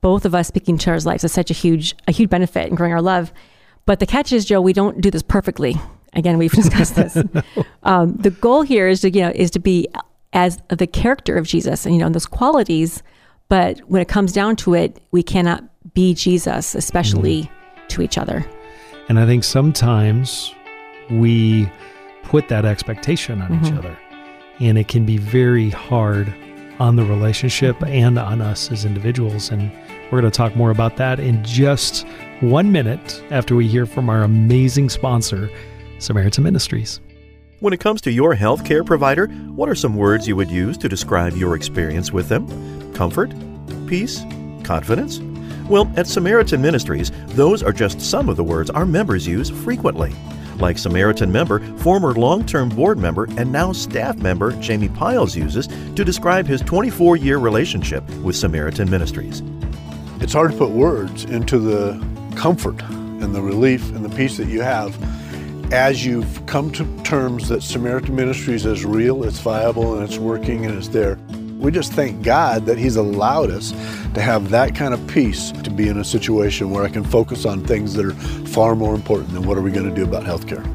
both 0.00 0.24
of 0.24 0.34
us 0.34 0.48
speaking 0.48 0.78
to 0.78 0.90
our 0.90 1.00
lives 1.00 1.24
is 1.24 1.32
such 1.32 1.50
a 1.50 1.54
huge 1.54 1.94
a 2.06 2.12
huge 2.12 2.30
benefit 2.30 2.68
in 2.68 2.74
growing 2.74 2.92
our 2.92 3.02
love. 3.02 3.32
But 3.86 4.00
the 4.00 4.06
catch 4.06 4.32
is, 4.32 4.44
Joe, 4.44 4.60
we 4.60 4.72
don't 4.72 5.00
do 5.00 5.10
this 5.10 5.22
perfectly. 5.22 5.76
Again, 6.12 6.36
we've 6.36 6.52
discussed 6.62 6.96
this. 6.96 7.16
um, 7.82 8.16
the 8.16 8.30
goal 8.30 8.62
here 8.62 8.88
is 8.88 9.00
to 9.00 9.10
you 9.10 9.22
know 9.22 9.32
is 9.34 9.50
to 9.52 9.58
be 9.58 9.88
as 10.32 10.58
the 10.68 10.86
character 10.86 11.36
of 11.36 11.46
Jesus, 11.46 11.86
and 11.86 11.94
you 11.94 12.00
know, 12.00 12.06
and 12.06 12.14
those 12.14 12.26
qualities. 12.26 13.02
But 13.48 13.78
when 13.80 14.02
it 14.02 14.08
comes 14.08 14.32
down 14.32 14.56
to 14.56 14.74
it, 14.74 15.00
we 15.10 15.22
cannot 15.22 15.64
be 15.94 16.14
Jesus, 16.14 16.74
especially 16.74 17.42
mm-hmm. 17.42 17.86
to 17.88 18.02
each 18.02 18.18
other. 18.18 18.44
And 19.08 19.18
I 19.18 19.26
think 19.26 19.44
sometimes 19.44 20.54
we 21.10 21.70
put 22.24 22.48
that 22.48 22.64
expectation 22.64 23.40
on 23.40 23.54
each 23.54 23.70
mm-hmm. 23.70 23.78
other. 23.78 23.98
And 24.60 24.76
it 24.76 24.88
can 24.88 25.06
be 25.06 25.16
very 25.16 25.70
hard 25.70 26.34
on 26.78 26.96
the 26.96 27.04
relationship 27.04 27.80
and 27.86 28.18
on 28.18 28.40
us 28.40 28.70
as 28.70 28.84
individuals. 28.84 29.50
And 29.50 29.72
we're 30.10 30.20
going 30.20 30.30
to 30.30 30.36
talk 30.36 30.54
more 30.54 30.70
about 30.70 30.96
that 30.96 31.18
in 31.18 31.42
just 31.44 32.06
one 32.40 32.70
minute 32.70 33.22
after 33.30 33.56
we 33.56 33.66
hear 33.66 33.86
from 33.86 34.10
our 34.10 34.22
amazing 34.22 34.90
sponsor, 34.90 35.50
Samaritan 35.98 36.44
Ministries. 36.44 37.00
When 37.60 37.72
it 37.72 37.80
comes 37.80 38.00
to 38.02 38.12
your 38.12 38.36
healthcare 38.36 38.86
provider, 38.86 39.26
what 39.26 39.68
are 39.68 39.74
some 39.74 39.96
words 39.96 40.28
you 40.28 40.36
would 40.36 40.50
use 40.50 40.78
to 40.78 40.88
describe 40.88 41.36
your 41.36 41.56
experience 41.56 42.12
with 42.12 42.28
them? 42.28 42.46
Comfort? 42.98 43.32
Peace? 43.86 44.24
Confidence? 44.64 45.20
Well, 45.70 45.88
at 45.96 46.08
Samaritan 46.08 46.60
Ministries, 46.60 47.12
those 47.28 47.62
are 47.62 47.72
just 47.72 48.00
some 48.00 48.28
of 48.28 48.36
the 48.36 48.42
words 48.42 48.70
our 48.70 48.84
members 48.84 49.24
use 49.24 49.50
frequently. 49.50 50.12
Like 50.56 50.78
Samaritan 50.78 51.30
member, 51.30 51.60
former 51.78 52.12
long 52.14 52.44
term 52.44 52.70
board 52.70 52.98
member, 52.98 53.28
and 53.36 53.52
now 53.52 53.70
staff 53.70 54.16
member 54.16 54.50
Jamie 54.60 54.88
Piles 54.88 55.36
uses 55.36 55.68
to 55.68 56.04
describe 56.04 56.48
his 56.48 56.60
24 56.62 57.14
year 57.18 57.38
relationship 57.38 58.02
with 58.24 58.34
Samaritan 58.34 58.90
Ministries. 58.90 59.44
It's 60.20 60.32
hard 60.32 60.50
to 60.50 60.58
put 60.58 60.70
words 60.70 61.24
into 61.26 61.60
the 61.60 62.04
comfort 62.34 62.82
and 62.82 63.32
the 63.32 63.42
relief 63.42 63.90
and 63.90 64.04
the 64.04 64.16
peace 64.16 64.38
that 64.38 64.48
you 64.48 64.62
have 64.62 64.92
as 65.72 66.04
you've 66.04 66.44
come 66.46 66.72
to 66.72 67.02
terms 67.04 67.48
that 67.48 67.62
Samaritan 67.62 68.16
Ministries 68.16 68.66
is 68.66 68.84
real, 68.84 69.22
it's 69.22 69.38
viable, 69.38 69.94
and 69.94 70.02
it's 70.02 70.18
working 70.18 70.66
and 70.66 70.76
it's 70.76 70.88
there. 70.88 71.16
We 71.58 71.72
just 71.72 71.92
thank 71.92 72.22
God 72.22 72.66
that 72.66 72.78
He's 72.78 72.96
allowed 72.96 73.50
us 73.50 73.72
to 74.14 74.20
have 74.20 74.50
that 74.50 74.74
kind 74.74 74.92
of 74.94 75.06
peace 75.08 75.52
to 75.52 75.70
be 75.70 75.88
in 75.88 75.98
a 75.98 76.04
situation 76.04 76.70
where 76.70 76.84
I 76.84 76.88
can 76.88 77.04
focus 77.04 77.44
on 77.44 77.62
things 77.64 77.92
that 77.94 78.06
are 78.06 78.14
far 78.48 78.74
more 78.74 78.94
important 78.94 79.32
than 79.32 79.46
what 79.46 79.58
are 79.58 79.62
we 79.62 79.70
going 79.70 79.88
to 79.88 79.94
do 79.94 80.04
about 80.04 80.24
healthcare. 80.24 80.66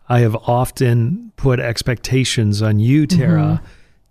I 0.07 0.19
have 0.19 0.35
often 0.35 1.31
put 1.35 1.59
expectations 1.59 2.62
on 2.62 2.79
you, 2.79 3.07
mm-hmm. 3.07 3.19
Tara, 3.19 3.62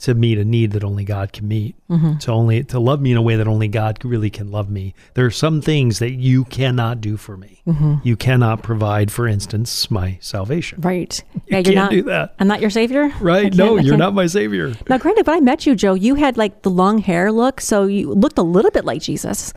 to 0.00 0.14
meet 0.14 0.38
a 0.38 0.44
need 0.44 0.72
that 0.72 0.84
only 0.84 1.04
God 1.04 1.32
can 1.32 1.46
meet. 1.46 1.76
Mm-hmm. 1.88 2.18
To 2.18 2.32
only 2.32 2.64
to 2.64 2.80
love 2.80 3.00
me 3.00 3.12
in 3.12 3.16
a 3.16 3.22
way 3.22 3.36
that 3.36 3.46
only 3.46 3.68
God 3.68 4.04
really 4.04 4.28
can 4.28 4.50
love 4.50 4.68
me. 4.68 4.94
There 5.14 5.24
are 5.24 5.30
some 5.30 5.62
things 5.62 6.00
that 6.00 6.12
you 6.12 6.44
cannot 6.46 7.00
do 7.00 7.16
for 7.16 7.36
me. 7.36 7.62
Mm-hmm. 7.66 7.96
You 8.02 8.16
cannot 8.16 8.62
provide, 8.62 9.12
for 9.12 9.28
instance, 9.28 9.90
my 9.90 10.18
salvation. 10.20 10.80
Right. 10.80 11.22
You 11.34 11.42
yeah, 11.46 11.58
you're 11.58 11.74
not. 11.74 11.90
do 11.90 12.02
that. 12.02 12.34
I'm 12.38 12.48
not 12.48 12.60
your 12.60 12.70
savior. 12.70 13.12
Right? 13.20 13.54
No, 13.54 13.76
you're 13.76 13.96
not 13.96 14.14
my 14.14 14.26
savior. 14.26 14.74
Now, 14.88 14.98
granted, 14.98 15.26
when 15.26 15.36
I 15.36 15.40
met 15.40 15.64
you, 15.64 15.74
Joe, 15.74 15.94
you 15.94 16.16
had 16.16 16.36
like 16.36 16.62
the 16.62 16.70
long 16.70 16.98
hair 16.98 17.30
look, 17.30 17.60
so 17.60 17.84
you 17.84 18.12
looked 18.12 18.38
a 18.38 18.42
little 18.42 18.72
bit 18.72 18.84
like 18.84 19.00
Jesus, 19.00 19.52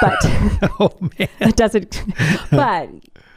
but 0.00 0.18
Oh 0.80 0.92
man. 1.00 1.28
it 1.40 1.56
doesn't. 1.56 2.02
But 2.50 2.90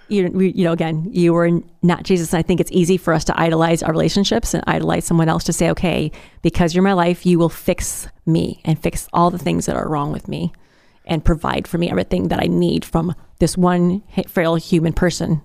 you, 0.08 0.30
you 0.40 0.64
know, 0.64 0.72
again, 0.72 1.08
you 1.12 1.34
were 1.34 1.50
not 1.82 2.04
Jesus. 2.04 2.34
And 2.34 2.40
I 2.40 2.42
think 2.42 2.60
it's 2.60 2.72
easy 2.72 2.98
for 2.98 3.14
us 3.14 3.24
to 3.26 3.40
idolize 3.40 3.82
our 3.84 3.92
relationships 3.92 4.54
and 4.54 4.64
idolize 4.68 5.06
someone 5.06 5.30
else 5.30 5.44
to 5.46 5.54
say, 5.54 5.70
okay, 5.72 6.12
because 6.42 6.74
you're 6.76 6.84
my 6.84 6.94
life, 6.94 7.26
you 7.26 7.40
will 7.40 7.50
fix 7.50 8.08
me 8.26 8.62
and 8.66 8.78
fix 8.78 9.08
all 9.14 9.32
the 9.32 9.38
things 9.38 9.66
that 9.66 9.76
are 9.76 9.88
wrong 9.90 10.12
with 10.12 10.28
me, 10.28 10.52
and 11.06 11.24
provide 11.24 11.68
for 11.68 11.78
me 11.78 11.90
everything 11.90 12.30
that 12.30 12.42
I 12.42 12.48
need 12.48 12.84
from 12.86 13.14
this 13.40 13.58
one 13.58 14.02
frail 14.28 14.56
human 14.56 14.94
person. 14.94 15.42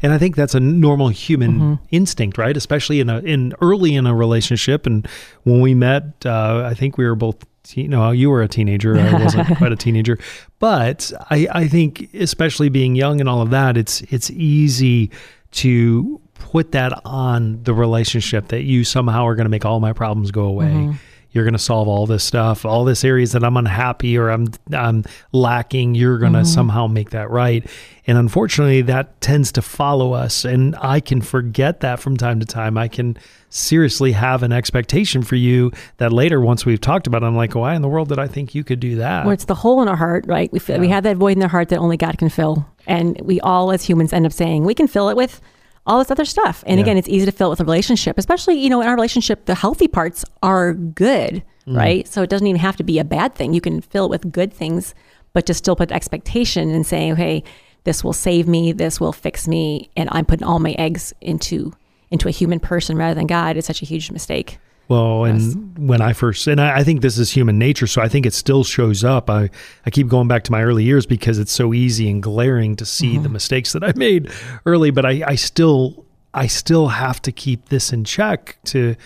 And 0.00 0.12
I 0.12 0.18
think 0.18 0.36
that's 0.36 0.54
a 0.54 0.60
normal 0.60 1.08
human 1.08 1.52
Mm-hmm. 1.52 1.84
instinct, 1.90 2.38
right? 2.38 2.56
Especially 2.56 3.00
in 3.00 3.10
a 3.10 3.18
in 3.18 3.52
early 3.60 3.96
in 3.96 4.06
a 4.06 4.14
relationship. 4.14 4.86
And 4.86 5.08
when 5.42 5.60
we 5.60 5.74
met, 5.74 6.24
uh, 6.24 6.62
I 6.64 6.74
think 6.74 6.98
we 6.98 7.04
were 7.04 7.16
both. 7.16 7.44
Teen, 7.64 7.90
no, 7.90 8.10
you 8.10 8.28
were 8.28 8.42
a 8.42 8.48
teenager. 8.48 8.98
I 8.98 9.22
wasn't 9.22 9.56
quite 9.56 9.72
a 9.72 9.76
teenager, 9.76 10.18
but 10.58 11.12
I, 11.30 11.46
I 11.52 11.68
think, 11.68 12.12
especially 12.14 12.68
being 12.68 12.96
young 12.96 13.20
and 13.20 13.28
all 13.28 13.40
of 13.40 13.50
that, 13.50 13.76
it's 13.76 14.00
it's 14.02 14.30
easy 14.30 15.10
to 15.52 16.20
put 16.34 16.72
that 16.72 16.92
on 17.04 17.62
the 17.62 17.72
relationship 17.72 18.48
that 18.48 18.62
you 18.62 18.84
somehow 18.84 19.26
are 19.26 19.36
going 19.36 19.44
to 19.44 19.50
make 19.50 19.64
all 19.64 19.78
my 19.78 19.92
problems 19.92 20.30
go 20.30 20.42
away. 20.42 20.66
Mm-hmm. 20.66 20.96
You're 21.32 21.44
going 21.44 21.54
to 21.54 21.58
solve 21.58 21.88
all 21.88 22.06
this 22.06 22.22
stuff, 22.22 22.64
all 22.64 22.84
this 22.84 23.04
areas 23.04 23.32
that 23.32 23.42
I'm 23.42 23.56
unhappy 23.56 24.16
or 24.18 24.28
I'm 24.30 24.48
I'm 24.72 25.04
lacking. 25.32 25.94
You're 25.94 26.18
going 26.18 26.32
to 26.34 26.40
Mm-hmm. 26.40 26.46
somehow 26.54 26.86
make 26.86 27.10
that 27.10 27.30
right. 27.30 27.64
And 28.06 28.18
unfortunately, 28.18 28.82
that 28.82 29.20
tends 29.20 29.52
to 29.52 29.62
follow 29.62 30.12
us. 30.12 30.44
And 30.44 30.74
I 30.80 30.98
can 31.00 31.20
forget 31.22 31.80
that 31.80 32.00
from 32.00 32.16
time 32.16 32.40
to 32.40 32.46
time. 32.46 32.76
I 32.76 32.88
can 32.88 33.16
seriously 33.48 34.12
have 34.12 34.42
an 34.42 34.50
expectation 34.52 35.22
for 35.22 35.36
you 35.36 35.70
that 35.98 36.12
later, 36.12 36.40
once 36.40 36.66
we've 36.66 36.80
talked 36.80 37.06
about 37.06 37.22
it, 37.22 37.26
I'm 37.26 37.36
like, 37.36 37.54
why 37.54 37.74
in 37.74 37.82
the 37.82 37.88
world 37.88 38.08
did 38.08 38.18
I 38.18 38.26
think 38.26 38.54
you 38.54 38.64
could 38.64 38.80
do 38.80 38.96
that? 38.96 39.24
Well, 39.24 39.32
it's 39.32 39.44
the 39.44 39.54
hole 39.54 39.80
in 39.82 39.88
our 39.88 39.96
heart, 39.96 40.24
right? 40.26 40.50
We 40.52 40.58
feel, 40.58 40.80
we 40.80 40.88
have 40.88 41.04
that 41.04 41.16
void 41.16 41.32
in 41.32 41.38
the 41.38 41.48
heart 41.48 41.68
that 41.68 41.78
only 41.78 41.96
God 41.96 42.18
can 42.18 42.28
fill, 42.28 42.66
and 42.86 43.20
we 43.20 43.40
all, 43.40 43.70
as 43.70 43.84
humans, 43.84 44.12
end 44.12 44.26
up 44.26 44.32
saying 44.32 44.64
we 44.64 44.74
can 44.74 44.88
fill 44.88 45.08
it 45.10 45.16
with 45.16 45.40
all 45.86 45.98
this 45.98 46.10
other 46.10 46.24
stuff. 46.24 46.62
And 46.66 46.78
Yeah. 46.78 46.84
again, 46.84 46.96
it's 46.96 47.08
easy 47.08 47.26
to 47.26 47.32
fill 47.32 47.48
it 47.48 47.50
with 47.50 47.60
a 47.60 47.64
relationship, 47.64 48.18
especially 48.18 48.54
you 48.58 48.70
know 48.70 48.80
in 48.80 48.88
our 48.88 48.94
relationship, 48.94 49.46
the 49.46 49.54
healthy 49.54 49.88
parts 49.88 50.24
are 50.42 50.74
good, 50.74 51.42
Mm. 51.66 51.76
right? 51.76 52.08
So 52.08 52.22
it 52.22 52.30
doesn't 52.30 52.46
even 52.46 52.60
have 52.60 52.76
to 52.76 52.84
be 52.84 52.98
a 52.98 53.04
bad 53.04 53.34
thing. 53.34 53.52
You 53.54 53.60
can 53.60 53.80
fill 53.80 54.04
it 54.06 54.10
with 54.10 54.32
good 54.32 54.52
things, 54.52 54.94
but 55.32 55.46
to 55.46 55.54
still 55.54 55.74
put 55.76 55.90
expectation 55.92 56.70
and 56.70 56.86
saying, 56.86 57.12
okay, 57.12 57.42
this 57.84 58.04
will 58.04 58.12
save 58.12 58.46
me, 58.46 58.70
this 58.72 59.00
will 59.00 59.12
fix 59.12 59.48
me, 59.48 59.90
and 59.96 60.08
I'm 60.12 60.24
putting 60.24 60.46
all 60.46 60.58
my 60.60 60.72
eggs 60.78 61.12
into 61.20 61.72
into 62.10 62.28
a 62.28 62.30
human 62.32 62.60
person 62.60 62.96
rather 62.96 63.14
than 63.14 63.26
God 63.26 63.56
is 63.56 63.64
such 63.64 63.80
a 63.80 63.86
huge 63.86 64.10
mistake. 64.10 64.58
Well, 64.88 65.24
and 65.24 65.88
when 65.88 66.02
I 66.02 66.12
first, 66.12 66.46
and 66.46 66.60
I, 66.60 66.78
I 66.78 66.84
think 66.84 67.00
this 67.00 67.16
is 67.16 67.30
human 67.30 67.58
nature, 67.58 67.86
so 67.86 68.02
I 68.02 68.08
think 68.08 68.26
it 68.26 68.34
still 68.34 68.62
shows 68.62 69.04
up. 69.04 69.30
I, 69.30 69.48
I 69.86 69.90
keep 69.90 70.08
going 70.08 70.28
back 70.28 70.44
to 70.44 70.52
my 70.52 70.62
early 70.62 70.84
years 70.84 71.06
because 71.06 71.38
it's 71.38 71.52
so 71.52 71.72
easy 71.72 72.10
and 72.10 72.22
glaring 72.22 72.76
to 72.76 72.84
see 72.84 73.16
the 73.16 73.28
mistakes 73.28 73.72
that 73.72 73.82
I 73.82 73.92
made 73.96 74.30
early, 74.66 74.90
but 74.90 75.06
I, 75.06 75.22
I 75.26 75.34
still, 75.36 76.04
I 76.34 76.46
still 76.46 76.88
have 76.88 77.22
to 77.22 77.32
keep 77.32 77.70
this 77.70 77.92
in 77.92 78.04
check 78.04 78.58
to, 78.64 78.96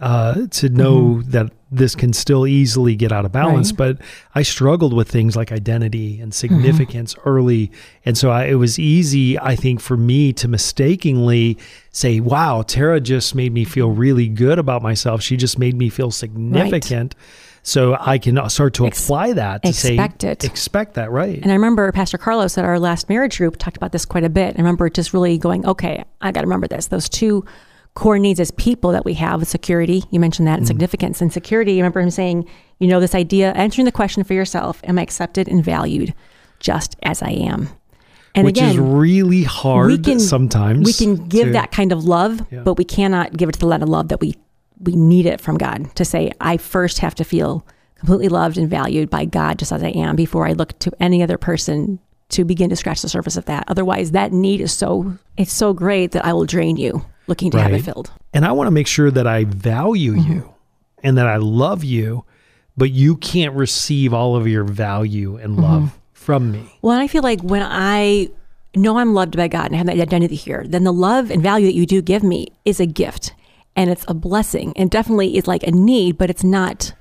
uh, 0.00 0.46
to 0.50 0.68
know 0.68 1.22
that 1.22 1.52
this 1.76 1.94
can 1.94 2.12
still 2.12 2.46
easily 2.46 2.94
get 2.96 3.12
out 3.12 3.24
of 3.24 3.32
balance. 3.32 3.70
Right. 3.70 3.96
But 3.96 4.06
I 4.34 4.42
struggled 4.42 4.92
with 4.92 5.08
things 5.08 5.36
like 5.36 5.52
identity 5.52 6.20
and 6.20 6.32
mm-hmm. 6.32 6.54
significance 6.54 7.14
early. 7.24 7.70
And 8.04 8.16
so 8.16 8.30
I, 8.30 8.44
it 8.44 8.54
was 8.54 8.78
easy, 8.78 9.38
I 9.38 9.56
think, 9.56 9.80
for 9.80 9.96
me 9.96 10.32
to 10.34 10.48
mistakenly 10.48 11.58
say, 11.90 12.20
wow, 12.20 12.62
Tara 12.62 13.00
just 13.00 13.34
made 13.34 13.52
me 13.52 13.64
feel 13.64 13.90
really 13.90 14.28
good 14.28 14.58
about 14.58 14.82
myself. 14.82 15.22
She 15.22 15.36
just 15.36 15.58
made 15.58 15.76
me 15.76 15.88
feel 15.88 16.10
significant. 16.10 17.14
So 17.66 17.96
I 17.98 18.18
can 18.18 18.36
uh, 18.36 18.50
start 18.50 18.74
to 18.74 18.86
apply 18.86 19.32
that 19.32 19.62
to 19.62 19.70
expect 19.70 20.20
say, 20.20 20.32
it. 20.32 20.44
expect 20.44 20.94
that, 20.94 21.10
right? 21.10 21.40
And 21.42 21.50
I 21.50 21.54
remember 21.54 21.90
Pastor 21.92 22.18
Carlos 22.18 22.58
at 22.58 22.64
our 22.66 22.78
last 22.78 23.08
marriage 23.08 23.38
group 23.38 23.56
talked 23.56 23.78
about 23.78 23.90
this 23.90 24.04
quite 24.04 24.22
a 24.22 24.28
bit. 24.28 24.54
I 24.54 24.58
remember 24.58 24.90
just 24.90 25.14
really 25.14 25.38
going, 25.38 25.64
okay, 25.66 26.04
I 26.20 26.30
got 26.30 26.42
to 26.42 26.46
remember 26.46 26.68
this. 26.68 26.88
Those 26.88 27.08
two 27.08 27.46
core 27.94 28.18
needs 28.18 28.40
as 28.40 28.50
people 28.52 28.90
that 28.92 29.04
we 29.04 29.14
have 29.14 29.46
security. 29.46 30.02
You 30.10 30.20
mentioned 30.20 30.48
that 30.48 30.54
and 30.54 30.62
mm-hmm. 30.62 30.68
significance 30.68 31.20
and 31.20 31.32
security. 31.32 31.74
I 31.74 31.76
remember 31.76 32.00
him 32.00 32.10
saying, 32.10 32.48
you 32.80 32.88
know, 32.88 33.00
this 33.00 33.14
idea, 33.14 33.52
answering 33.52 33.84
the 33.84 33.92
question 33.92 34.24
for 34.24 34.34
yourself, 34.34 34.80
am 34.84 34.98
I 34.98 35.02
accepted 35.02 35.48
and 35.48 35.64
valued 35.64 36.12
just 36.58 36.96
as 37.02 37.22
I 37.22 37.30
am? 37.30 37.68
And 38.34 38.44
Which 38.46 38.58
again, 38.58 38.70
is 38.70 38.78
really 38.78 39.44
hard 39.44 39.86
we 39.86 39.98
can 39.98 40.18
sometimes. 40.18 40.84
we 40.84 40.92
can 40.92 41.28
give 41.28 41.46
to- 41.48 41.52
that 41.52 41.70
kind 41.70 41.92
of 41.92 42.04
love, 42.04 42.44
Yeah. 42.50 42.62
but 42.62 42.76
we 42.76 42.84
cannot 42.84 43.36
give 43.36 43.48
it 43.48 43.52
to 43.52 43.60
the 43.60 43.66
level 43.66 43.84
of 43.84 43.90
love 43.90 44.08
that 44.08 44.20
we 44.20 44.34
we 44.80 44.96
need 44.96 45.24
it 45.24 45.40
from 45.40 45.56
God 45.56 45.94
to 45.94 46.04
say, 46.04 46.32
I 46.40 46.56
first 46.56 46.98
have 46.98 47.14
to 47.14 47.24
feel 47.24 47.64
completely 47.94 48.28
loved 48.28 48.58
and 48.58 48.68
valued 48.68 49.08
by 49.08 49.24
God 49.24 49.60
just 49.60 49.70
as 49.70 49.84
I 49.84 49.90
am 49.90 50.16
before 50.16 50.48
I 50.48 50.52
look 50.52 50.76
to 50.80 50.92
any 50.98 51.22
other 51.22 51.38
person 51.38 52.00
to 52.30 52.44
begin 52.44 52.70
to 52.70 52.76
scratch 52.76 53.00
the 53.00 53.08
surface 53.08 53.36
of 53.36 53.44
that. 53.44 53.64
Otherwise, 53.68 54.10
that 54.10 54.32
need 54.32 54.60
is 54.60 54.72
so 54.72 55.16
it's 55.36 55.52
so 55.52 55.72
great 55.72 56.10
that 56.10 56.24
I 56.24 56.32
will 56.32 56.44
drain 56.44 56.76
you 56.76 57.04
looking 57.26 57.50
to 57.52 57.60
have 57.60 57.72
it 57.72 57.82
filled. 57.82 58.12
And 58.32 58.44
I 58.44 58.52
want 58.52 58.66
to 58.66 58.70
make 58.72 58.86
sure 58.86 59.10
that 59.10 59.26
I 59.26 59.44
value 59.44 60.14
Mm-hmm. 60.14 60.32
you 60.32 60.54
and 61.02 61.18
that 61.18 61.26
I 61.26 61.36
love 61.36 61.84
you, 61.84 62.24
but 62.76 62.90
you 62.90 63.16
can't 63.16 63.54
receive 63.54 64.12
all 64.14 64.36
of 64.36 64.46
your 64.48 64.64
value 64.64 65.36
and 65.36 65.56
love 65.56 65.82
Mm-hmm. 65.82 65.96
from 66.12 66.52
me. 66.52 66.78
Well, 66.82 66.92
and 66.94 67.02
I 67.02 67.06
feel 67.08 67.22
like 67.22 67.40
when 67.42 67.62
I 67.62 68.28
know 68.76 68.98
I'm 68.98 69.14
loved 69.14 69.36
by 69.36 69.48
God 69.48 69.66
and 69.66 69.74
I 69.74 69.78
have 69.78 69.86
that 69.86 70.00
identity 70.00 70.34
here, 70.34 70.64
then 70.66 70.84
the 70.84 70.92
love 70.92 71.30
and 71.30 71.42
value 71.42 71.66
that 71.66 71.74
you 71.74 71.86
do 71.86 72.02
give 72.02 72.22
me 72.24 72.48
is 72.64 72.80
a 72.80 72.86
gift 72.86 73.32
and 73.76 73.90
it's 73.90 74.04
a 74.08 74.14
blessing 74.14 74.72
and 74.76 74.90
definitely 74.90 75.36
is 75.36 75.46
like 75.46 75.62
a 75.62 75.70
need, 75.70 76.18
but 76.18 76.30
it's 76.30 76.44
not 76.44 76.92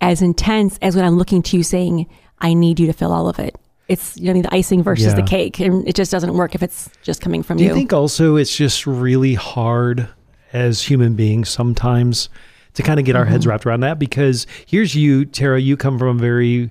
as 0.00 0.22
intense 0.22 0.78
as 0.82 0.94
when 0.94 1.04
I'm 1.04 1.16
looking 1.16 1.42
to 1.42 1.56
you 1.56 1.62
saying, 1.62 2.06
I 2.38 2.52
need 2.54 2.78
you 2.78 2.86
to 2.86 2.92
fill 2.92 3.12
all 3.12 3.28
of 3.28 3.38
it. 3.38 3.56
It's, 3.88 4.16
you 4.16 4.24
know, 4.24 4.30
what 4.30 4.32
I 4.32 4.34
mean, 4.34 4.42
the 4.42 4.54
icing 4.54 4.82
versus 4.82 5.14
the 5.14 5.22
cake. 5.22 5.60
And 5.60 5.86
it 5.86 5.94
just 5.94 6.10
doesn't 6.10 6.34
work 6.34 6.54
if 6.56 6.62
it's 6.62 6.90
just 7.02 7.20
coming 7.20 7.42
from 7.44 7.56
Do 7.58 7.62
you. 7.64 7.68
you 7.70 7.74
think 7.76 7.92
also 7.92 8.34
it's 8.36 8.54
just 8.56 8.86
really 8.86 9.34
hard 9.34 10.08
as 10.52 10.82
human 10.82 11.14
beings 11.14 11.48
sometimes 11.48 12.28
to 12.74 12.82
kind 12.82 12.98
of 12.98 13.06
get 13.06 13.14
our 13.14 13.22
Mm-hmm. 13.22 13.32
heads 13.32 13.46
wrapped 13.46 13.64
around 13.66 13.80
that? 13.80 13.98
Because 13.98 14.46
here's 14.66 14.94
you, 14.96 15.24
Tara, 15.24 15.60
you 15.60 15.76
come 15.76 15.98
from 15.98 16.16
a 16.16 16.20
very 16.20 16.70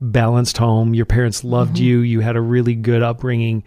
balanced 0.00 0.58
home. 0.58 0.94
Your 0.94 1.06
parents 1.06 1.42
loved 1.44 1.74
Mm-hmm. 1.76 1.84
you, 1.84 1.98
you 2.00 2.20
had 2.20 2.36
a 2.36 2.40
really 2.40 2.74
good 2.74 3.02
upbringing. 3.02 3.64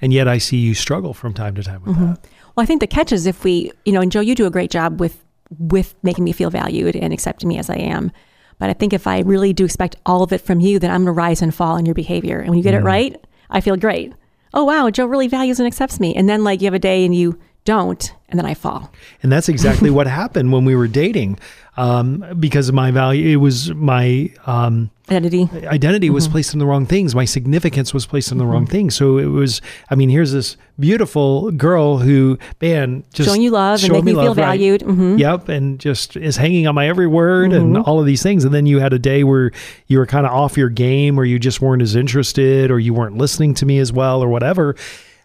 And 0.00 0.12
yet 0.12 0.26
I 0.26 0.38
see 0.38 0.56
you 0.56 0.72
struggle 0.74 1.12
from 1.12 1.34
time 1.34 1.54
to 1.56 1.62
time 1.62 1.82
with 1.84 1.94
Mm-hmm. 1.96 2.06
that. 2.12 2.26
Well, 2.56 2.62
I 2.62 2.66
think 2.66 2.80
the 2.80 2.86
catch 2.86 3.12
is 3.12 3.26
if 3.26 3.44
we, 3.44 3.70
you 3.84 3.92
know, 3.92 4.00
and 4.00 4.10
Joe, 4.10 4.20
you 4.20 4.34
do 4.34 4.46
a 4.46 4.50
great 4.50 4.70
job 4.70 4.98
with 4.98 5.22
with 5.58 5.94
making 6.04 6.22
me 6.24 6.32
feel 6.32 6.48
valued 6.48 6.94
and 6.96 7.12
accepting 7.12 7.48
me 7.48 7.58
as 7.58 7.68
I 7.68 7.74
am. 7.76 8.12
But 8.60 8.70
I 8.70 8.74
think 8.74 8.92
if 8.92 9.08
I 9.08 9.20
really 9.20 9.52
do 9.52 9.64
expect 9.64 9.96
all 10.06 10.22
of 10.22 10.32
it 10.32 10.42
from 10.42 10.60
you, 10.60 10.78
then 10.78 10.90
I'm 10.90 10.98
going 10.98 11.06
to 11.06 11.12
rise 11.12 11.42
and 11.42 11.52
fall 11.52 11.76
in 11.76 11.86
your 11.86 11.94
behavior. 11.94 12.38
And 12.38 12.50
when 12.50 12.58
you 12.58 12.62
get 12.62 12.74
it 12.74 12.78
mm-hmm. 12.78 12.86
right, 12.86 13.24
I 13.50 13.60
feel 13.60 13.76
great. 13.76 14.12
Oh 14.52 14.64
wow, 14.64 14.90
Joe 14.90 15.06
really 15.06 15.28
values 15.28 15.58
and 15.58 15.66
accepts 15.66 15.98
me. 15.98 16.14
And 16.14 16.28
then 16.28 16.44
like 16.44 16.60
you 16.60 16.66
have 16.66 16.74
a 16.74 16.78
day 16.78 17.04
and 17.04 17.14
you 17.14 17.38
don't, 17.64 18.12
and 18.28 18.38
then 18.38 18.46
I 18.46 18.54
fall. 18.54 18.90
And 19.22 19.30
that's 19.30 19.48
exactly 19.48 19.90
what 19.98 20.06
happened 20.06 20.52
when 20.52 20.64
we 20.64 20.74
were 20.74 20.88
dating. 20.88 21.38
Um, 21.76 22.24
because 22.38 22.68
of 22.68 22.74
my 22.74 22.90
value, 22.90 23.28
it 23.28 23.36
was 23.36 23.72
my 23.74 24.30
um, 24.44 24.90
Identity. 25.08 25.48
identity 25.66 26.10
was 26.10 26.24
Mm-hmm. 26.24 26.32
placed 26.32 26.52
in 26.52 26.58
the 26.58 26.66
wrong 26.66 26.84
things. 26.84 27.14
My 27.14 27.24
significance 27.24 27.94
was 27.94 28.04
placed 28.06 28.32
in 28.32 28.38
the 28.38 28.44
wrong 28.44 28.66
things. 28.66 28.94
So 28.96 29.16
it 29.18 29.26
was, 29.26 29.62
I 29.88 29.94
mean, 29.94 30.10
here's 30.10 30.32
this 30.32 30.56
beautiful 30.78 31.50
girl 31.52 31.98
who, 31.98 32.38
man, 32.60 33.04
just 33.14 33.28
Showing 33.28 33.40
you 33.40 33.50
love 33.50 33.74
and 33.80 33.88
showing 33.92 34.04
making 34.04 34.04
me 34.04 34.10
you 34.12 34.16
feel 34.18 34.26
love, 34.32 34.36
right. 34.38 34.44
valued. 34.58 34.80
Mhm. 34.82 35.18
Yep. 35.18 35.48
And 35.48 35.78
just 35.80 36.16
is 36.16 36.36
hanging 36.36 36.66
on 36.66 36.74
my 36.74 36.86
every 36.86 37.06
word 37.06 37.52
and 37.52 37.76
Mm-hmm. 37.76 37.88
all 37.88 37.98
of 37.98 38.04
these 38.04 38.22
things. 38.22 38.44
And 38.44 38.52
then 38.52 38.66
you 38.66 38.78
had 38.80 38.92
a 38.92 38.98
day 38.98 39.24
where 39.24 39.50
you 39.86 39.98
were 39.98 40.06
kind 40.06 40.26
of 40.26 40.32
off 40.32 40.58
your 40.58 40.68
game 40.70 41.18
or 41.18 41.24
you 41.24 41.38
just 41.38 41.60
weren't 41.62 41.82
as 41.82 41.96
interested 41.96 42.70
or 42.70 42.78
you 42.78 42.92
weren't 42.92 43.16
listening 43.16 43.54
to 43.54 43.64
me 43.66 43.78
as 43.78 43.92
well 43.92 44.22
or 44.22 44.28
whatever. 44.28 44.76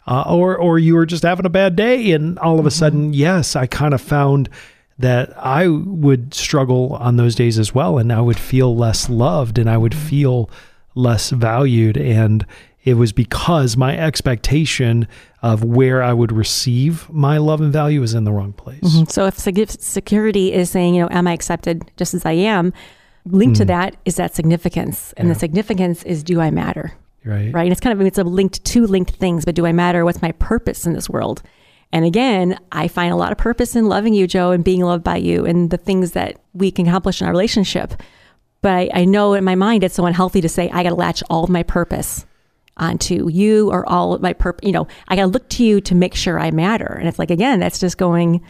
Uh, 0.07 0.23
or, 0.27 0.55
or 0.57 0.77
you 0.77 0.93
were 0.95 1.05
just 1.05 1.23
having 1.23 1.45
a 1.45 1.49
bad 1.49 1.75
day. 1.75 2.11
And 2.11 2.37
all 2.39 2.53
Mm-hmm. 2.53 2.59
of 2.59 2.65
a 2.67 2.71
sudden, 2.71 3.13
yes, 3.13 3.55
I 3.55 3.65
kind 3.67 3.93
of 3.93 4.01
found 4.01 4.49
that 4.99 5.33
I 5.37 5.67
would 5.67 6.33
struggle 6.33 6.93
on 6.99 7.15
those 7.17 7.35
days 7.35 7.57
as 7.59 7.73
well. 7.73 7.97
And 7.97 8.13
I 8.13 8.21
would 8.21 8.37
feel 8.39 8.75
less 8.75 9.09
loved 9.09 9.57
and 9.57 9.69
I 9.69 9.77
would 9.77 9.93
Mm-hmm. 9.93 10.07
feel 10.07 10.49
less 10.93 11.31
valued. 11.31 11.97
And 11.97 12.45
it 12.83 12.93
was 12.93 13.11
because 13.11 13.75
my 13.75 13.97
expectation 13.97 15.07
of 15.41 15.63
where 15.63 16.03
I 16.03 16.13
would 16.13 16.31
receive 16.31 17.09
my 17.09 17.37
love 17.39 17.59
and 17.59 17.73
value 17.73 18.01
is 18.03 18.13
in 18.13 18.23
the 18.25 18.31
wrong 18.31 18.53
place. 18.53 19.11
So 19.11 19.25
if 19.25 19.37
security 19.39 20.53
is 20.53 20.69
saying, 20.69 20.95
you 20.95 21.01
know, 21.01 21.09
am 21.11 21.27
I 21.27 21.33
accepted 21.33 21.83
just 21.97 22.13
as 22.13 22.25
I 22.25 22.33
am? 22.33 22.73
Linked 23.25 23.57
to 23.57 23.65
that 23.65 23.95
is 24.05 24.17
that 24.17 24.35
significance. 24.35 25.13
And 25.17 25.31
the 25.31 25.35
significance 25.35 26.03
is 26.03 26.23
do 26.23 26.39
I 26.39 26.51
matter? 26.51 26.93
Right. 27.25 27.53
right? 27.53 27.63
And 27.63 27.71
it's 27.71 27.81
kind 27.81 27.99
of 27.99 28.05
it's 28.05 28.17
a 28.17 28.23
linked 28.23 28.63
two 28.63 28.85
linked 28.85 29.15
things. 29.15 29.45
But 29.45 29.55
do 29.55 29.65
I 29.65 29.71
matter? 29.71 30.05
What's 30.05 30.21
my 30.21 30.31
purpose 30.33 30.85
in 30.85 30.93
this 30.93 31.09
world? 31.09 31.41
And 31.91 32.05
again, 32.05 32.59
I 32.71 32.87
find 32.87 33.13
a 33.13 33.15
lot 33.15 33.31
of 33.31 33.37
purpose 33.37 33.75
in 33.75 33.85
loving 33.87 34.13
you, 34.13 34.27
Joe, 34.27 34.51
and 34.51 34.63
being 34.63 34.81
loved 34.81 35.03
by 35.03 35.17
you, 35.17 35.45
and 35.45 35.69
the 35.69 35.77
things 35.77 36.11
that 36.11 36.41
we 36.53 36.71
can 36.71 36.87
accomplish 36.87 37.21
in 37.21 37.27
our 37.27 37.31
relationship. 37.33 37.93
But 38.61 38.71
I, 38.71 38.89
I 38.93 39.05
know 39.05 39.33
in 39.33 39.43
my 39.43 39.55
mind 39.55 39.83
it's 39.83 39.95
so 39.95 40.05
unhealthy 40.05 40.41
to 40.41 40.49
say 40.49 40.69
I 40.71 40.83
got 40.83 40.89
to 40.89 40.95
latch 40.95 41.23
all 41.29 41.43
of 41.43 41.49
my 41.49 41.63
purpose 41.63 42.25
onto 42.77 43.29
you 43.29 43.71
or 43.71 43.87
all 43.87 44.13
of 44.13 44.21
my 44.21 44.33
purpose. 44.33 44.65
You 44.65 44.73
know, 44.73 44.87
I 45.07 45.15
got 45.15 45.23
to 45.23 45.27
look 45.27 45.47
to 45.49 45.63
you 45.63 45.79
to 45.81 45.95
make 45.95 46.15
sure 46.15 46.39
I 46.39 46.51
matter. 46.51 46.97
And 46.99 47.07
it's 47.07 47.19
like 47.19 47.31
again, 47.31 47.59
that's 47.59 47.79
just 47.79 47.97
going. 47.97 48.41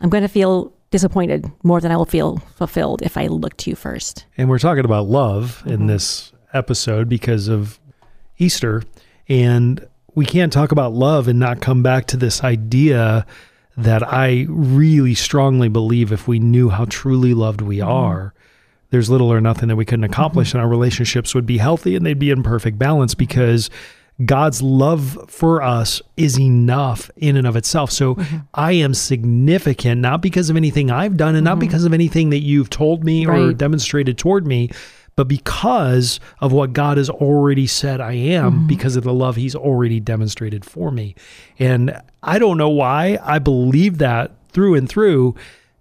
I'm 0.00 0.10
going 0.10 0.22
to 0.22 0.28
feel 0.28 0.72
disappointed 0.90 1.50
more 1.62 1.80
than 1.80 1.90
I 1.90 1.96
will 1.96 2.04
feel 2.04 2.36
fulfilled 2.56 3.02
if 3.02 3.16
I 3.16 3.26
look 3.26 3.56
to 3.58 3.70
you 3.70 3.76
first. 3.76 4.26
And 4.38 4.48
we're 4.48 4.58
talking 4.58 4.84
about 4.84 5.06
love 5.08 5.58
Mm-hmm. 5.60 5.70
in 5.72 5.86
this 5.86 6.32
episode 6.52 7.08
because 7.08 7.48
of 7.48 7.80
Easter. 8.38 8.82
And 9.28 9.86
we 10.14 10.26
can't 10.26 10.52
talk 10.52 10.72
about 10.72 10.92
love 10.92 11.28
and 11.28 11.38
not 11.38 11.60
come 11.60 11.82
back 11.82 12.06
to 12.08 12.16
this 12.16 12.44
idea 12.44 13.26
that 13.76 14.06
I 14.06 14.46
really 14.48 15.14
strongly 15.14 15.68
believe 15.68 16.12
if 16.12 16.28
we 16.28 16.38
knew 16.38 16.68
how 16.68 16.84
truly 16.88 17.34
loved 17.34 17.60
we 17.60 17.78
Mm-hmm. 17.78 17.88
are, 17.90 18.34
there's 18.90 19.10
little 19.10 19.32
or 19.32 19.40
nothing 19.40 19.68
that 19.68 19.74
we 19.76 19.84
couldn't 19.84 20.04
accomplish 20.04 20.52
and 20.54 20.60
our 20.60 20.68
relationships 20.68 21.34
would 21.34 21.46
be 21.46 21.58
healthy 21.58 21.96
and 21.96 22.06
they'd 22.06 22.18
be 22.18 22.30
in 22.30 22.44
perfect 22.44 22.78
balance 22.78 23.12
because 23.14 23.68
God's 24.24 24.62
love 24.62 25.18
for 25.28 25.60
us 25.60 26.00
is 26.16 26.38
enough 26.38 27.10
in 27.16 27.36
and 27.36 27.48
of 27.48 27.56
itself. 27.56 27.90
So 27.90 28.14
Mm-hmm. 28.14 28.36
I 28.54 28.72
am 28.72 28.94
significant, 28.94 30.00
not 30.00 30.22
because 30.22 30.48
of 30.50 30.56
anything 30.56 30.92
I've 30.92 31.16
done 31.16 31.34
and 31.34 31.44
not 31.44 31.58
because 31.58 31.84
of 31.84 31.92
anything 31.92 32.30
that 32.30 32.42
you've 32.42 32.70
told 32.70 33.02
me 33.02 33.26
or 33.26 33.32
Mm-hmm. 33.34 33.56
Demonstrated 33.56 34.16
toward 34.18 34.46
me, 34.46 34.70
but 35.16 35.28
because 35.28 36.18
of 36.40 36.52
what 36.52 36.72
God 36.72 36.96
has 36.96 37.08
already 37.08 37.66
said 37.66 38.00
I 38.00 38.12
am, 38.12 38.52
Mm-hmm. 38.52 38.66
because 38.66 38.96
of 38.96 39.04
the 39.04 39.12
love 39.14 39.36
He's 39.36 39.54
already 39.54 40.00
demonstrated 40.00 40.64
for 40.64 40.90
me. 40.90 41.14
And 41.58 42.00
I 42.22 42.38
don't 42.38 42.58
know 42.58 42.68
why 42.70 43.18
I 43.22 43.38
believe 43.38 43.98
that 43.98 44.32
through 44.50 44.74
and 44.74 44.88
through. 44.88 45.34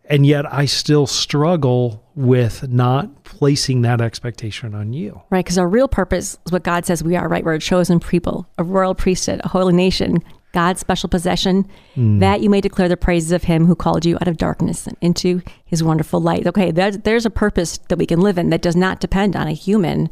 And 0.06 0.26
yet 0.26 0.52
I 0.54 0.66
still 0.66 1.08
struggle 1.08 2.04
with 2.14 2.68
not 2.68 3.24
placing 3.24 3.84
that 3.84 4.02
expectation 4.02 4.76
on 4.76 4.92
you. 4.94 5.22
Right, 5.30 5.44
because 5.46 5.58
our 5.58 5.68
real 5.68 5.88
purpose 5.88 6.38
is 6.46 6.52
what 6.52 6.64
God 6.64 6.86
says 6.86 7.02
we 7.04 7.16
are, 7.16 7.28
right? 7.28 7.44
We're 7.44 7.54
a 7.54 7.60
chosen 7.60 8.00
people, 8.02 8.48
a 8.58 8.64
royal 8.64 8.94
priesthood, 8.96 9.40
a 9.44 9.48
holy 9.48 9.74
nation, 9.74 10.22
God's 10.54 10.80
special 10.80 11.10
possession, 11.10 11.68
hmm. 11.96 12.20
that 12.20 12.42
you 12.42 12.50
may 12.50 12.62
declare 12.62 12.88
the 12.88 12.96
praises 12.96 13.32
of 13.32 13.44
him 13.44 13.66
who 13.66 13.76
called 13.76 14.06
you 14.06 14.16
out 14.16 14.28
of 14.28 14.38
darkness 14.38 14.88
and 14.88 14.96
into 15.02 15.42
his 15.66 15.84
wonderful 15.84 16.22
light. 16.22 16.48
Okay, 16.48 16.72
there's, 16.72 17.00
there's 17.00 17.26
a 17.26 17.32
purpose 17.32 17.80
that 17.90 17.98
we 17.98 18.06
can 18.06 18.22
live 18.22 18.38
in 18.38 18.50
that 18.52 18.62
does 18.62 18.76
not 18.76 19.00
depend 19.00 19.36
on 19.36 19.48
a 19.48 19.54
human 19.54 20.10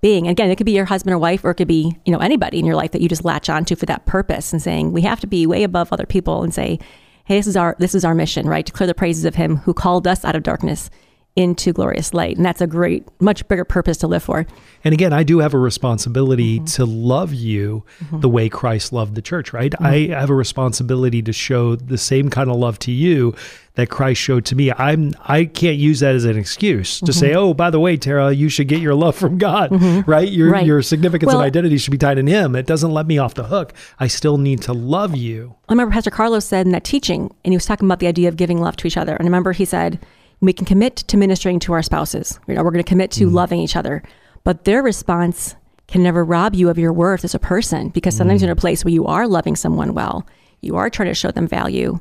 being. 0.00 0.28
Again, 0.28 0.50
it 0.50 0.56
could 0.56 0.64
be 0.64 0.72
your 0.72 0.86
husband 0.86 1.12
or 1.12 1.18
wife, 1.18 1.44
or 1.44 1.50
it 1.50 1.56
could 1.56 1.68
be, 1.68 1.94
you 2.04 2.12
know, 2.12 2.20
anybody 2.20 2.58
in 2.58 2.64
your 2.64 2.76
life 2.76 2.92
that 2.92 3.02
you 3.02 3.08
just 3.08 3.24
latch 3.24 3.50
onto 3.50 3.76
for 3.76 3.86
that 3.86 4.06
purpose 4.06 4.52
and 4.52 4.62
saying, 4.62 4.92
we 4.92 5.02
have 5.02 5.20
to 5.20 5.26
be 5.26 5.46
way 5.46 5.62
above 5.62 5.92
other 5.92 6.06
people 6.06 6.42
and 6.42 6.54
say, 6.54 6.78
hey, 7.24 7.36
this 7.36 7.46
is 7.46 7.56
our 7.56 7.76
this 7.78 7.94
is 7.94 8.04
our 8.04 8.14
mission, 8.14 8.48
right? 8.48 8.66
Declare 8.66 8.86
the 8.86 8.94
praises 8.94 9.24
of 9.24 9.34
him 9.34 9.56
who 9.58 9.74
called 9.74 10.06
us 10.06 10.24
out 10.24 10.36
of 10.36 10.42
darkness 10.42 10.90
into 11.36 11.72
glorious 11.72 12.12
light. 12.12 12.36
And 12.36 12.44
that's 12.44 12.60
a 12.60 12.66
great, 12.66 13.06
much 13.20 13.46
bigger 13.48 13.64
purpose 13.64 13.96
to 13.98 14.06
live 14.08 14.22
for. 14.22 14.46
And 14.82 14.92
again, 14.92 15.12
I 15.12 15.22
do 15.22 15.38
have 15.38 15.54
a 15.54 15.58
responsibility 15.58 16.56
Mm-hmm. 16.58 16.64
to 16.66 16.84
love 16.84 17.32
you 17.34 17.84
the 18.12 18.28
way 18.28 18.48
Christ 18.48 18.92
loved 18.92 19.14
the 19.14 19.22
church, 19.22 19.52
right? 19.52 19.72
Mm-hmm. 19.72 20.12
I 20.14 20.18
have 20.18 20.30
a 20.30 20.34
responsibility 20.34 21.22
to 21.22 21.32
show 21.32 21.76
the 21.76 21.98
same 21.98 22.30
kind 22.30 22.50
of 22.50 22.56
love 22.56 22.78
to 22.80 22.92
you 22.92 23.34
that 23.74 23.88
Christ 23.88 24.20
showed 24.20 24.44
to 24.46 24.56
me. 24.56 24.72
I'm 24.72 25.14
I 25.24 25.44
can't 25.44 25.76
use 25.76 26.00
that 26.00 26.14
as 26.14 26.24
an 26.24 26.36
excuse 26.36 26.98
to 27.00 27.06
Mm-hmm. 27.06 27.12
say, 27.20 27.34
"Oh, 27.34 27.54
by 27.54 27.70
the 27.70 27.78
way, 27.80 27.96
Tara, 27.96 28.32
you 28.32 28.48
should 28.48 28.66
get 28.68 28.80
your 28.80 28.94
love 28.94 29.14
from 29.16 29.38
God." 29.38 29.70
Right? 30.08 30.28
Your 30.28 30.50
Right. 30.50 30.66
your 30.66 30.82
significance 30.82 31.28
Well- 31.28 31.40
and 31.40 31.46
identity 31.46 31.78
should 31.78 31.92
be 31.92 31.98
tied 31.98 32.18
in 32.18 32.26
him. 32.26 32.56
It 32.56 32.66
doesn't 32.66 32.90
let 32.92 33.06
me 33.06 33.18
off 33.18 33.34
the 33.34 33.44
hook. 33.44 33.72
I 34.00 34.08
still 34.08 34.38
need 34.38 34.62
to 34.62 34.72
love 34.72 35.16
you. 35.16 35.54
I 35.68 35.72
remember 35.72 35.92
Pastor 35.94 36.10
Carlos 36.10 36.44
said 36.44 36.66
in 36.66 36.72
that 36.72 36.84
teaching, 36.84 37.32
and 37.44 37.52
he 37.52 37.56
was 37.56 37.64
talking 37.66 37.86
about 37.86 38.00
the 38.00 38.08
idea 38.08 38.28
of 38.28 38.36
giving 38.36 38.60
love 38.60 38.76
to 38.78 38.86
each 38.88 38.96
other. 38.96 39.12
And 39.14 39.22
I 39.22 39.28
remember 39.28 39.52
he 39.52 39.64
said, 39.64 39.98
we 40.40 40.52
can 40.52 40.66
commit 40.66 40.96
to 40.96 41.16
ministering 41.16 41.58
to 41.60 41.72
our 41.72 41.82
spouses. 41.82 42.38
You 42.46 42.54
know, 42.54 42.62
we're 42.62 42.70
going 42.70 42.84
to 42.84 42.88
commit 42.88 43.10
to 43.12 43.28
mm. 43.28 43.32
loving 43.32 43.60
each 43.60 43.76
other, 43.76 44.02
but 44.44 44.64
their 44.64 44.82
response 44.82 45.54
can 45.86 46.02
never 46.02 46.24
rob 46.24 46.54
you 46.54 46.70
of 46.70 46.78
your 46.78 46.92
worth 46.92 47.24
as 47.24 47.34
a 47.34 47.38
person 47.38 47.88
because 47.88 48.16
sometimes 48.16 48.40
you're 48.40 48.50
in 48.50 48.56
a 48.56 48.56
mm. 48.56 48.60
place 48.60 48.84
where 48.84 48.94
you 48.94 49.06
are 49.06 49.26
loving 49.26 49.56
someone 49.56 49.92
well, 49.92 50.26
you 50.60 50.76
are 50.76 50.88
trying 50.88 51.08
to 51.08 51.14
show 51.14 51.30
them 51.30 51.46
value, 51.46 51.98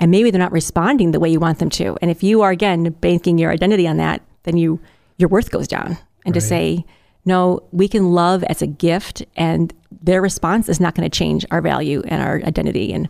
and 0.00 0.10
maybe 0.10 0.30
they're 0.30 0.38
not 0.38 0.52
responding 0.52 1.12
the 1.12 1.20
way 1.20 1.28
you 1.28 1.40
want 1.40 1.58
them 1.58 1.70
to. 1.70 1.96
And 2.02 2.10
if 2.10 2.22
you 2.22 2.42
are 2.42 2.50
again 2.50 2.84
banking 2.84 3.38
your 3.38 3.50
identity 3.50 3.86
on 3.88 3.96
that, 3.96 4.22
then 4.44 4.56
you 4.56 4.80
your 5.16 5.28
worth 5.28 5.50
goes 5.50 5.66
down. 5.66 5.98
And 6.24 6.34
to 6.34 6.40
say, 6.40 6.84
no, 7.24 7.60
we 7.72 7.88
can 7.88 8.12
love 8.12 8.44
as 8.44 8.62
a 8.62 8.66
gift, 8.66 9.24
and 9.36 9.72
their 10.02 10.22
response 10.22 10.68
is 10.68 10.80
not 10.80 10.94
going 10.94 11.08
to 11.08 11.18
change 11.18 11.44
our 11.50 11.60
value 11.60 12.02
and 12.06 12.22
our 12.22 12.36
identity 12.44 12.92
and 12.92 13.08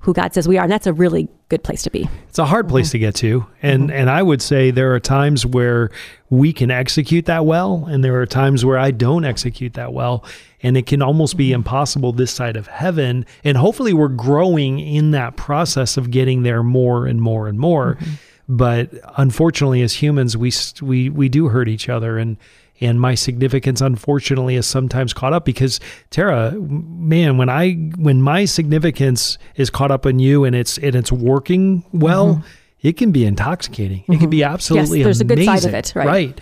who 0.00 0.14
God 0.14 0.32
says 0.32 0.46
we 0.46 0.56
are. 0.58 0.62
And 0.62 0.72
that's 0.72 0.86
a 0.86 0.92
really 0.92 1.28
good 1.48 1.64
place 1.64 1.82
to 1.82 1.90
be. 1.90 2.08
It's 2.28 2.38
a 2.38 2.44
hard 2.44 2.68
place 2.68 2.90
to 2.92 2.98
get 2.98 3.14
to. 3.16 3.46
And 3.62 3.84
mm-hmm. 3.84 3.92
and 3.92 4.10
I 4.10 4.22
would 4.22 4.40
say 4.40 4.70
there 4.70 4.94
are 4.94 5.00
times 5.00 5.44
where 5.44 5.90
we 6.30 6.52
can 6.52 6.70
execute 6.70 7.26
that 7.26 7.44
well 7.44 7.86
and 7.86 8.04
there 8.04 8.20
are 8.20 8.26
times 8.26 8.64
where 8.64 8.78
I 8.78 8.90
don't 8.90 9.24
execute 9.24 9.74
that 9.74 9.92
well 9.92 10.24
and 10.62 10.76
it 10.76 10.86
can 10.86 11.02
almost 11.02 11.36
be 11.36 11.48
mm-hmm. 11.48 11.56
impossible 11.56 12.12
this 12.12 12.30
side 12.30 12.56
of 12.56 12.68
heaven 12.68 13.26
and 13.44 13.56
hopefully 13.56 13.92
we're 13.92 14.08
growing 14.08 14.78
in 14.78 15.10
that 15.12 15.36
process 15.36 15.96
of 15.96 16.10
getting 16.10 16.42
there 16.42 16.62
more 16.62 17.06
and 17.06 17.20
more 17.20 17.48
and 17.48 17.58
more. 17.58 17.96
Mm-hmm. 17.96 18.12
but 18.48 18.90
unfortunately, 19.16 19.82
as 19.82 19.94
humans, 19.94 20.36
we 20.36 20.52
we 20.80 21.10
we 21.10 21.28
do 21.28 21.48
hurt 21.48 21.68
each 21.68 21.88
other, 21.88 22.18
and 22.18 22.38
and 22.80 23.00
my 23.00 23.14
significance, 23.14 23.80
unfortunately, 23.80 24.54
is 24.56 24.66
sometimes 24.66 25.12
caught 25.12 25.32
up 25.32 25.44
because 25.44 25.80
Tara, 26.10 26.52
man, 26.52 27.36
when 27.38 27.48
I 27.48 27.72
when 27.96 28.22
my 28.22 28.44
significance 28.44 29.38
is 29.56 29.70
caught 29.70 29.90
up 29.90 30.06
in 30.06 30.18
you 30.18 30.44
and 30.44 30.54
it's 30.54 30.78
and 30.78 30.94
it's 30.94 31.10
working 31.12 31.84
well, 31.92 32.42
it 32.82 32.96
can 32.96 33.10
be 33.12 33.24
intoxicating. 33.24 34.04
It 34.08 34.20
can 34.20 34.30
be 34.30 34.44
absolutely 34.44 34.98
Mm-hmm. 34.98 35.04
there's 35.04 35.20
a 35.20 35.24
good 35.24 35.44
side 35.44 35.64
of 35.64 35.74
it, 35.74 35.92
right. 35.94 36.06
Right. 36.06 36.40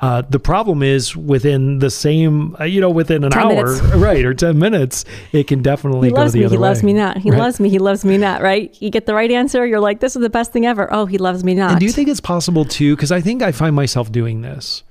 Uh, 0.00 0.22
the 0.30 0.38
problem 0.38 0.80
is 0.80 1.16
within 1.16 1.80
the 1.80 1.90
same, 1.90 2.54
uh, 2.60 2.64
you 2.64 2.80
know, 2.80 2.88
within 2.88 3.24
an 3.24 3.32
hour, 3.34 3.48
minutes. 3.52 3.80
right, 3.96 4.24
or 4.24 4.32
ten 4.32 4.56
minutes, 4.56 5.04
it 5.32 5.48
can 5.48 5.60
definitely 5.60 6.06
He 6.10 6.14
go 6.14 6.28
the 6.28 6.38
me. 6.38 6.44
other 6.44 6.54
He 6.54 6.58
loves 6.58 6.84
me 6.84 6.92
not. 6.92 7.16
He 7.18 7.32
Right. 7.32 7.38
loves 7.40 7.58
me. 7.58 7.68
He 7.68 7.80
loves 7.80 8.04
me 8.04 8.16
not. 8.16 8.40
Right? 8.40 8.76
You 8.80 8.90
get 8.90 9.06
the 9.06 9.14
right 9.14 9.28
answer. 9.32 9.66
You're 9.66 9.80
like, 9.80 9.98
this 9.98 10.14
is 10.14 10.22
the 10.22 10.30
best 10.30 10.52
thing 10.52 10.66
ever. 10.66 10.86
Oh, 10.92 11.06
he 11.06 11.18
loves 11.18 11.42
me 11.42 11.54
not. 11.54 11.72
And 11.72 11.80
do 11.80 11.86
you 11.86 11.90
think 11.90 12.08
it's 12.08 12.20
possible 12.20 12.64
too? 12.64 12.94
Because 12.94 13.10
I 13.10 13.20
think 13.20 13.42
I 13.42 13.50
find 13.50 13.74
myself 13.74 14.12
doing 14.12 14.42
this, 14.42 14.84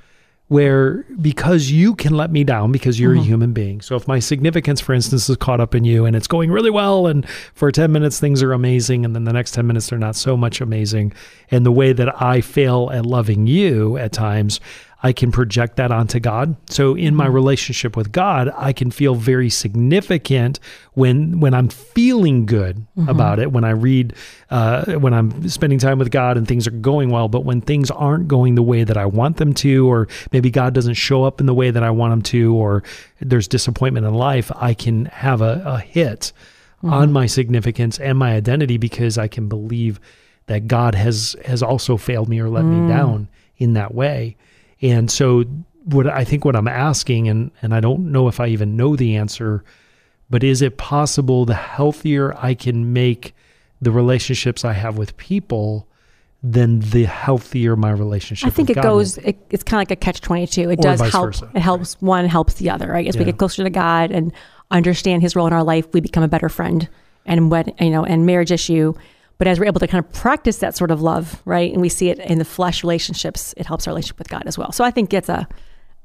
where 0.49 1.03
because 1.19 1.69
you 1.71 1.93
can 1.93 2.15
let 2.15 2.31
me 2.31 2.43
down 2.43 2.71
because 2.71 2.97
you're 2.99 3.12
Mm-hmm. 3.13 3.21
a 3.21 3.25
human 3.25 3.53
being. 3.53 3.81
So 3.81 3.95
if 3.95 4.07
my 4.07 4.19
significance, 4.19 4.79
for 4.79 4.93
instance, 4.93 5.29
is 5.29 5.36
caught 5.38 5.60
up 5.60 5.75
in 5.75 5.83
you 5.83 6.05
and 6.05 6.15
it's 6.15 6.27
going 6.27 6.51
really 6.51 6.69
well, 6.69 7.07
and 7.07 7.27
for 7.53 7.71
10 7.71 7.91
minutes 7.91 8.19
things 8.19 8.41
are 8.43 8.53
amazing, 8.53 9.03
and 9.05 9.13
then 9.15 9.23
the 9.25 9.33
next 9.33 9.51
10 9.51 9.67
minutes 9.67 9.89
they're 9.89 9.99
not 9.99 10.15
so 10.15 10.38
much 10.38 10.62
amazing, 10.62 11.12
and 11.51 11.65
the 11.65 11.71
way 11.71 11.91
that 11.93 12.21
I 12.21 12.41
fail 12.41 12.89
at 12.93 13.05
loving 13.05 13.45
you 13.47 13.97
at 13.97 14.13
times, 14.13 14.60
I 15.03 15.13
can 15.13 15.31
project 15.31 15.75
that 15.75 15.91
onto 15.91 16.19
God. 16.19 16.55
So 16.71 16.95
in 16.95 17.15
my 17.15 17.25
mm-hmm. 17.25 17.36
relationship 17.36 17.95
with 17.95 18.12
God, 18.12 18.51
I 18.57 18.73
can 18.73 18.89
feel 18.89 19.13
very 19.13 19.49
significant 19.49 20.60
when 20.93 21.39
when 21.39 21.53
I'm 21.53 21.69
feeling 21.69 22.47
good 22.47 22.77
mm-hmm. 22.97 23.07
about 23.07 23.38
it. 23.38 23.51
When 23.51 23.63
I 23.63 23.71
read, 23.71 24.15
uh, 24.49 24.93
when 24.93 25.13
I'm 25.13 25.47
spending 25.49 25.77
time 25.77 25.99
with 25.99 26.10
God 26.10 26.36
and 26.36 26.47
things 26.47 26.67
are 26.67 26.71
going 26.71 27.10
well. 27.10 27.27
But 27.27 27.45
when 27.45 27.62
things 27.62 27.91
aren't 27.91 28.27
going 28.27 28.55
the 28.55 28.63
way 28.63 28.83
that 28.83 28.97
I 28.97 29.05
want 29.05 29.38
them 29.38 29.53
to, 29.55 29.88
or 29.88 30.07
maybe 30.31 30.49
God 30.49 30.73
doesn't 30.73 30.95
show 30.95 31.23
up 31.23 31.39
in 31.39 31.45
the 31.45 31.53
way 31.53 31.69
that 31.69 31.83
I 31.83 31.91
want 31.91 32.13
him 32.13 32.21
to, 32.23 32.55
or 32.55 32.83
there's 33.19 33.47
disappointment 33.47 34.07
in 34.07 34.15
life, 34.15 34.51
I 34.55 34.73
can 34.73 35.05
have 35.05 35.41
a, 35.41 35.62
a 35.63 35.79
hit 35.79 36.33
on 36.81 37.05
mm-hmm. 37.05 37.13
my 37.13 37.25
significance 37.27 37.99
and 37.99 38.17
my 38.17 38.33
identity 38.33 38.77
because 38.77 39.19
I 39.19 39.27
can 39.27 39.47
believe 39.47 39.99
that 40.47 40.67
God 40.67 40.95
has 40.95 41.36
has 41.45 41.62
also 41.62 41.97
failed 41.97 42.29
me 42.29 42.39
or 42.39 42.49
let 42.49 42.65
me 42.65 42.77
mm. 42.77 42.88
down 42.88 43.27
in 43.57 43.73
that 43.73 43.93
way. 43.93 44.36
And 44.82 45.10
so 45.10 45.44
what 45.86 46.08
I 46.08 46.24
think 46.24 46.46
what 46.46 46.56
I'm 46.56 46.68
asking 46.68 47.30
and 47.30 47.52
and 47.62 47.74
I 47.74 47.80
don't 47.80 48.12
know 48.12 48.28
if 48.28 48.40
I 48.40 48.48
even 48.48 48.76
know 48.76 48.96
the 48.96 49.16
answer, 49.16 49.63
but 50.30 50.44
is 50.44 50.62
it 50.62 50.78
possible 50.78 51.46
the 51.46 51.54
healthier 51.54 52.36
I 52.38 52.54
can 52.54 52.94
make 52.94 53.34
the 53.82 53.92
relationships 53.92 54.66
I 54.66 54.74
have 54.74 54.98
with 54.98 55.16
people, 55.18 55.88
then 56.44 56.80
the 56.80 57.06
healthier 57.06 57.76
my 57.76 57.92
relationship 57.92 58.48
I 58.48 58.50
think 58.50 58.70
it 58.70 58.76
God 58.76 58.84
goes. 58.84 59.18
It, 59.20 59.38
it's 59.50 59.63
kind 59.63 59.78
of 59.78 59.90
like 59.90 59.92
a 59.92 59.96
catch 59.96 60.22
twenty 60.22 60.48
two. 60.48 60.70
It 60.70 60.80
Or 60.80 60.84
does 60.84 61.00
help. 61.00 61.28
versa, 61.28 61.52
It 61.56 61.62
helps 61.62 61.96
one 62.02 62.26
helps 62.26 62.56
the 62.56 62.70
other. 62.70 62.88
Right? 62.88 63.08
As 63.08 63.18
we 63.18 63.26
get 63.26 63.38
closer 63.38 63.63
to 63.63 63.70
God 63.70 64.12
and 64.12 64.34
understand 64.72 65.22
His 65.22 65.36
role 65.36 65.48
in 65.48 65.54
our 65.54 65.63
life, 65.63 65.88
we 65.94 66.02
become 66.02 66.24
a 66.24 66.28
better 66.28 66.50
friend. 66.50 66.88
And 67.26 67.52
what 67.52 67.80
you 67.82 67.90
know, 67.90 68.06
and 68.06 68.26
marriage 68.26 68.52
issue. 68.52 68.94
But 69.38 69.47
as 69.47 69.60
we're 69.60 69.67
able 69.67 69.80
to 69.80 69.88
kind 69.88 70.04
of 70.04 70.12
practice 70.13 70.58
that 70.58 70.76
sort 70.76 70.89
of 70.89 71.02
love, 71.02 71.41
right, 71.45 71.71
and 71.71 71.82
we 71.82 71.89
see 71.89 72.10
it 72.10 72.19
in 72.19 72.39
the 72.39 72.45
flesh 72.45 72.84
relationships, 72.84 73.54
it 73.56 73.65
helps 73.65 73.88
our 73.88 73.91
relationship 73.91 74.17
with 74.17 74.30
God 74.30 74.43
as 74.45 74.58
well. 74.58 74.71
So 74.71 74.84
I 74.84 74.91
think 74.91 75.13
it's 75.13 75.30
a, 75.30 75.47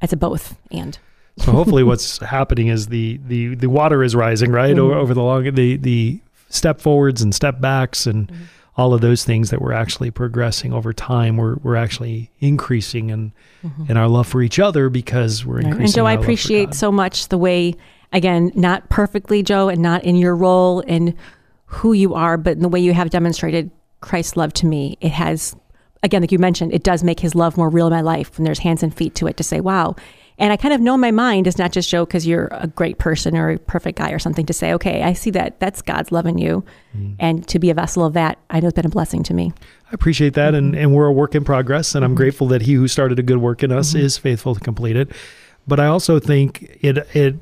it's 0.03 0.12
a 0.12 0.16
both 0.16 0.59
and. 0.71 0.99
So 1.38 1.53
hopefully, 1.53 1.83
what's 1.83 2.18
happening 2.25 2.68
is 2.68 2.88
the 2.88 3.18
the 3.27 3.55
the 3.55 3.68
water 3.68 4.03
is 4.03 4.14
rising, 4.14 4.53
right, 4.53 4.79
over, 4.79 4.92
mm-hmm. 4.92 5.01
over 5.01 5.14
the 5.14 5.23
long 5.23 5.55
the 5.55 5.77
the 5.77 6.21
step 6.51 6.81
forwards 6.81 7.23
and 7.23 7.35
step 7.35 7.59
backs 7.61 8.07
and 8.07 8.29
mm-hmm. 8.29 8.42
all 8.77 8.92
of 8.92 9.01
those 9.01 9.25
things 9.25 9.49
that 9.49 9.62
we're 9.62 9.73
actually 9.73 10.11
progressing 10.11 10.75
over 10.75 10.92
time. 10.92 11.38
We're 11.38 11.55
we're 11.57 11.77
actually 11.77 12.31
increasing 12.40 13.09
in 13.09 13.33
mm-hmm. 13.64 13.90
in 13.90 13.97
our 13.97 14.09
love 14.09 14.27
for 14.27 14.42
each 14.42 14.59
other 14.59 14.90
because 14.90 15.47
we're 15.47 15.61
increasing. 15.61 15.85
And 15.85 15.95
Joe, 15.95 16.07
I 16.07 16.12
appreciate 16.12 16.75
so 16.75 16.92
much 16.92 17.29
the 17.29 17.38
way, 17.38 17.77
again, 18.12 18.53
not 18.55 18.90
perfectly, 18.90 19.42
Joe, 19.42 19.71
and 19.71 19.81
not 19.81 20.05
in 20.05 20.16
your 20.16 20.37
role 20.37 20.85
and 20.87 21.14
who 21.73 21.95
you 21.95 22.15
are, 22.15 22.37
but 22.37 22.53
in 22.53 22.61
the 22.61 22.69
way 22.69 22.81
you 22.81 22.93
have 22.93 23.11
demonstrated 23.11 23.71
Christ's 24.03 24.37
love 24.37 24.53
to 24.55 24.67
me. 24.67 24.99
It 25.01 25.13
has, 25.13 25.57
again, 26.03 26.21
like 26.21 26.31
you 26.31 26.39
mentioned, 26.39 26.75
it 26.75 26.83
does 26.83 27.03
make 27.03 27.21
his 27.21 27.35
love 27.35 27.57
more 27.57 27.71
real 27.71 27.87
in 27.87 27.93
my 27.93 28.03
life 28.03 28.37
when 28.37 28.45
there's 28.45 28.59
hands 28.59 28.83
and 28.83 28.95
feet 28.95 29.15
to 29.17 29.27
it 29.27 29.39
to 29.39 29.43
say, 29.43 29.61
wow. 29.61 29.97
And 30.39 30.53
I 30.53 30.57
kind 30.57 30.75
of 30.75 30.81
know 30.81 30.95
in 30.95 31.01
my 31.01 31.11
mind 31.11 31.47
it's 31.47 31.59
not 31.59 31.73
just 31.73 31.89
Joe 31.89 32.05
because 32.05 32.27
you're 32.27 32.49
a 32.53 32.67
great 32.67 32.99
person 32.99 33.37
or 33.37 33.51
a 33.51 33.59
perfect 33.59 33.99
guy 33.99 34.11
or 34.11 34.19
something 34.19 34.45
to 34.47 34.53
say, 34.53 34.75
okay, 34.75 35.03
I 35.03 35.15
see 35.15 35.31
that 35.31 35.61
that's 35.61 35.81
God's 35.81 36.13
love 36.13 36.27
in 36.27 36.37
you. 36.37 36.65
Mm. 36.97 37.17
And 37.19 37.49
to 37.49 37.59
be 37.59 37.71
a 37.71 37.75
vessel 37.75 38.05
of 38.05 38.13
that, 38.15 38.39
I 38.51 38.61
know 38.61 38.69
it's 38.69 38.75
been 38.75 38.87
a 38.87 38.91
blessing 38.91 39.23
to 39.25 39.35
me. 39.35 39.53
I 39.87 39.91
appreciate 39.93 40.35
that, 40.35 40.55
and 40.55 40.75
and 40.75 40.95
we're 40.95 41.07
a 41.07 41.13
work 41.13 41.35
in 41.35 41.45
progress, 41.45 41.95
and 41.95 42.03
I'm 42.05 42.15
grateful 42.15 42.49
that 42.49 42.63
He 42.63 42.75
who 42.75 42.89
started 42.89 43.19
a 43.19 43.23
good 43.23 43.39
work 43.39 43.63
in 43.63 43.71
us 43.71 43.95
is 43.95 44.17
faithful 44.17 44.55
to 44.55 44.61
complete 44.61 44.97
it. 44.97 45.11
But 45.67 45.79
I 45.79 45.87
also 45.87 46.19
think 46.19 46.79
it 46.81 46.99
it 47.15 47.37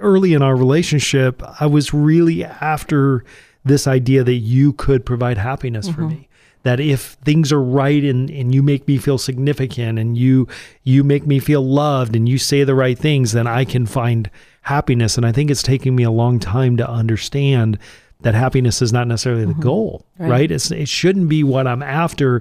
early 0.00 0.34
in 0.34 0.42
our 0.42 0.56
relationship, 0.56 1.40
I 1.60 1.66
was 1.66 1.94
really 1.94 2.44
after 2.44 3.24
this 3.64 3.86
idea 3.86 4.22
that 4.24 4.34
you 4.34 4.72
could 4.74 5.06
provide 5.06 5.38
happiness 5.38 5.88
for 5.88 6.02
mm-hmm. 6.02 6.08
me. 6.08 6.28
That 6.64 6.80
if 6.80 7.18
things 7.24 7.52
are 7.52 7.62
right 7.62 8.02
and, 8.02 8.30
and 8.30 8.54
you 8.54 8.62
make 8.62 8.88
me 8.88 8.96
feel 8.96 9.18
significant 9.18 9.98
and 9.98 10.16
you 10.16 10.48
you 10.82 11.04
make 11.04 11.26
me 11.26 11.38
feel 11.38 11.62
loved 11.62 12.16
and 12.16 12.26
you 12.26 12.38
say 12.38 12.64
the 12.64 12.74
right 12.74 12.98
things, 12.98 13.32
then 13.32 13.46
I 13.46 13.66
can 13.66 13.84
find 13.84 14.30
happiness. 14.62 15.18
And 15.18 15.26
I 15.26 15.32
think 15.32 15.50
it's 15.50 15.62
taking 15.62 15.94
me 15.94 16.04
a 16.04 16.10
long 16.10 16.38
time 16.38 16.78
to 16.78 16.88
understand 16.88 17.78
that 18.22 18.34
happiness 18.34 18.80
is 18.80 18.94
not 18.94 19.06
necessarily 19.06 19.44
the 19.44 19.52
mm-hmm. 19.52 19.60
goal, 19.60 20.06
Right. 20.18 20.30
right? 20.30 20.50
It's, 20.50 20.70
it 20.70 20.88
shouldn't 20.88 21.28
be 21.28 21.44
what 21.44 21.66
I'm 21.66 21.82
after. 21.82 22.40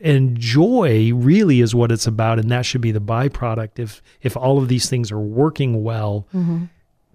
And 0.00 0.38
joy 0.38 1.12
really 1.12 1.60
is 1.60 1.74
what 1.74 1.90
it's 1.90 2.06
about, 2.06 2.38
and 2.38 2.50
that 2.50 2.64
should 2.64 2.80
be 2.80 2.92
the 2.92 3.00
byproduct. 3.00 3.78
If 3.78 4.02
if 4.22 4.36
all 4.36 4.58
of 4.58 4.68
these 4.68 4.88
things 4.88 5.12
are 5.12 5.20
working 5.20 5.82
well 5.84 6.26
mm-hmm. 6.34 6.64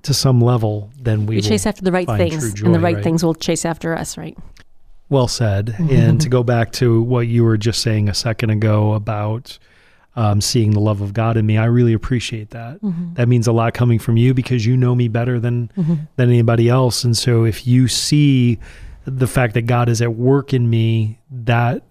To 0.04 0.13
some 0.13 0.42
level, 0.42 0.92
then 1.02 1.26
we 1.26 1.38
We 1.38 1.42
chase 1.42 1.66
after 1.66 1.82
the 1.82 1.92
right 1.92 2.08
things, 2.08 2.54
true 2.54 2.66
and 2.66 2.76
the 2.76 2.80
right, 2.80 2.96
right? 2.96 3.04
things 3.04 3.24
will 3.24 3.36
chase 3.36 3.66
after 3.66 3.96
us, 3.96 4.18
right? 4.18 4.38
Well 5.10 5.28
said. 5.28 5.68
Mm-hmm. 5.68 5.96
And 5.96 6.22
to 6.22 6.30
go 6.30 6.44
back 6.44 6.72
to 6.74 7.02
what 7.02 7.28
you 7.28 7.44
were 7.44 7.58
just 7.58 7.82
saying 7.82 8.10
a 8.10 8.13
second 8.13 8.50
ago 8.50 8.94
about 8.94 9.58
um, 10.16 10.42
seeing 10.42 10.72
the 10.72 10.80
love 10.80 11.02
of 11.02 11.13
God 11.13 11.38
in 11.38 11.46
me, 11.46 11.58
I 11.58 11.66
really 11.66 11.94
appreciate 11.94 12.52
that. 12.52 12.82
Mm-hmm. 12.82 13.13
That 13.16 13.28
means 13.28 13.48
a 13.48 13.52
lot 13.52 13.74
coming 13.74 14.00
from 14.00 14.18
you 14.18 14.34
because 14.34 14.66
you 14.66 14.78
know 14.78 14.94
me 14.96 15.08
better 15.08 15.39
than 15.39 15.72
mm-hmm. 15.78 15.96
than 16.16 16.30
anybody 16.30 16.70
else. 16.70 17.04
And 17.04 17.16
so 17.18 17.46
if 17.46 17.66
you 17.66 17.88
see 17.88 18.60
the 19.06 19.28
fact 19.28 19.54
that 19.54 19.63
God 19.63 19.89
is 19.89 20.02
at 20.02 20.16
work 20.16 20.54
in 20.54 20.70
me, 20.70 21.20
that 21.32 21.84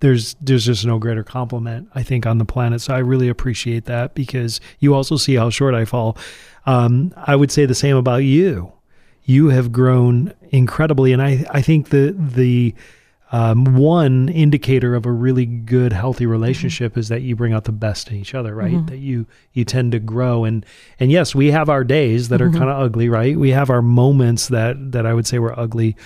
there's 0.00 0.34
there's 0.40 0.66
just 0.66 0.84
no 0.84 0.98
greater 0.98 1.24
compliment 1.24 1.88
I 1.94 2.02
think 2.02 2.26
on 2.26 2.38
the 2.38 2.44
planet. 2.44 2.80
So 2.80 2.94
I 2.94 2.98
really 2.98 3.28
appreciate 3.28 3.86
that 3.86 4.14
because 4.14 4.60
you 4.78 4.94
also 4.94 5.16
see 5.16 5.36
how 5.36 5.50
short 5.50 5.74
I 5.74 5.84
fall. 5.84 6.16
Um, 6.66 7.12
I 7.16 7.36
would 7.36 7.50
say 7.50 7.66
the 7.66 7.74
same 7.74 7.96
about 7.96 8.18
you. 8.18 8.72
You 9.24 9.48
have 9.48 9.72
grown 9.72 10.34
incredibly 10.50 11.12
and 11.12 11.22
i, 11.22 11.44
I 11.50 11.62
think 11.62 11.88
the 11.88 12.14
the 12.16 12.74
um, 13.32 13.64
one 13.76 14.28
indicator 14.28 14.94
of 14.94 15.06
a 15.06 15.10
really 15.10 15.46
good 15.46 15.92
healthy 15.92 16.24
relationship 16.24 16.96
is 16.96 17.08
that 17.08 17.22
you 17.22 17.34
bring 17.34 17.52
out 17.52 17.64
the 17.64 17.72
best 17.72 18.08
in 18.10 18.16
each 18.16 18.34
other 18.34 18.54
right? 18.54 18.86
That 18.86 18.98
you 18.98 19.26
you 19.54 19.64
tend 19.64 19.92
to 19.92 19.98
grow. 19.98 20.44
And 20.44 20.64
and 21.00 21.10
yes 21.10 21.34
we 21.34 21.50
have 21.50 21.70
our 21.70 21.84
days 21.84 22.28
that 22.28 22.42
are 22.42 22.50
kind 22.50 22.70
of 22.70 22.80
ugly 22.80 23.08
right? 23.08 23.36
We 23.36 23.50
have 23.50 23.70
our 23.70 23.82
moments 23.82 24.48
that 24.48 24.92
that 24.92 25.06
i 25.06 25.14
would 25.14 25.26
say 25.26 25.38
were 25.38 25.58
ugly 25.58 25.96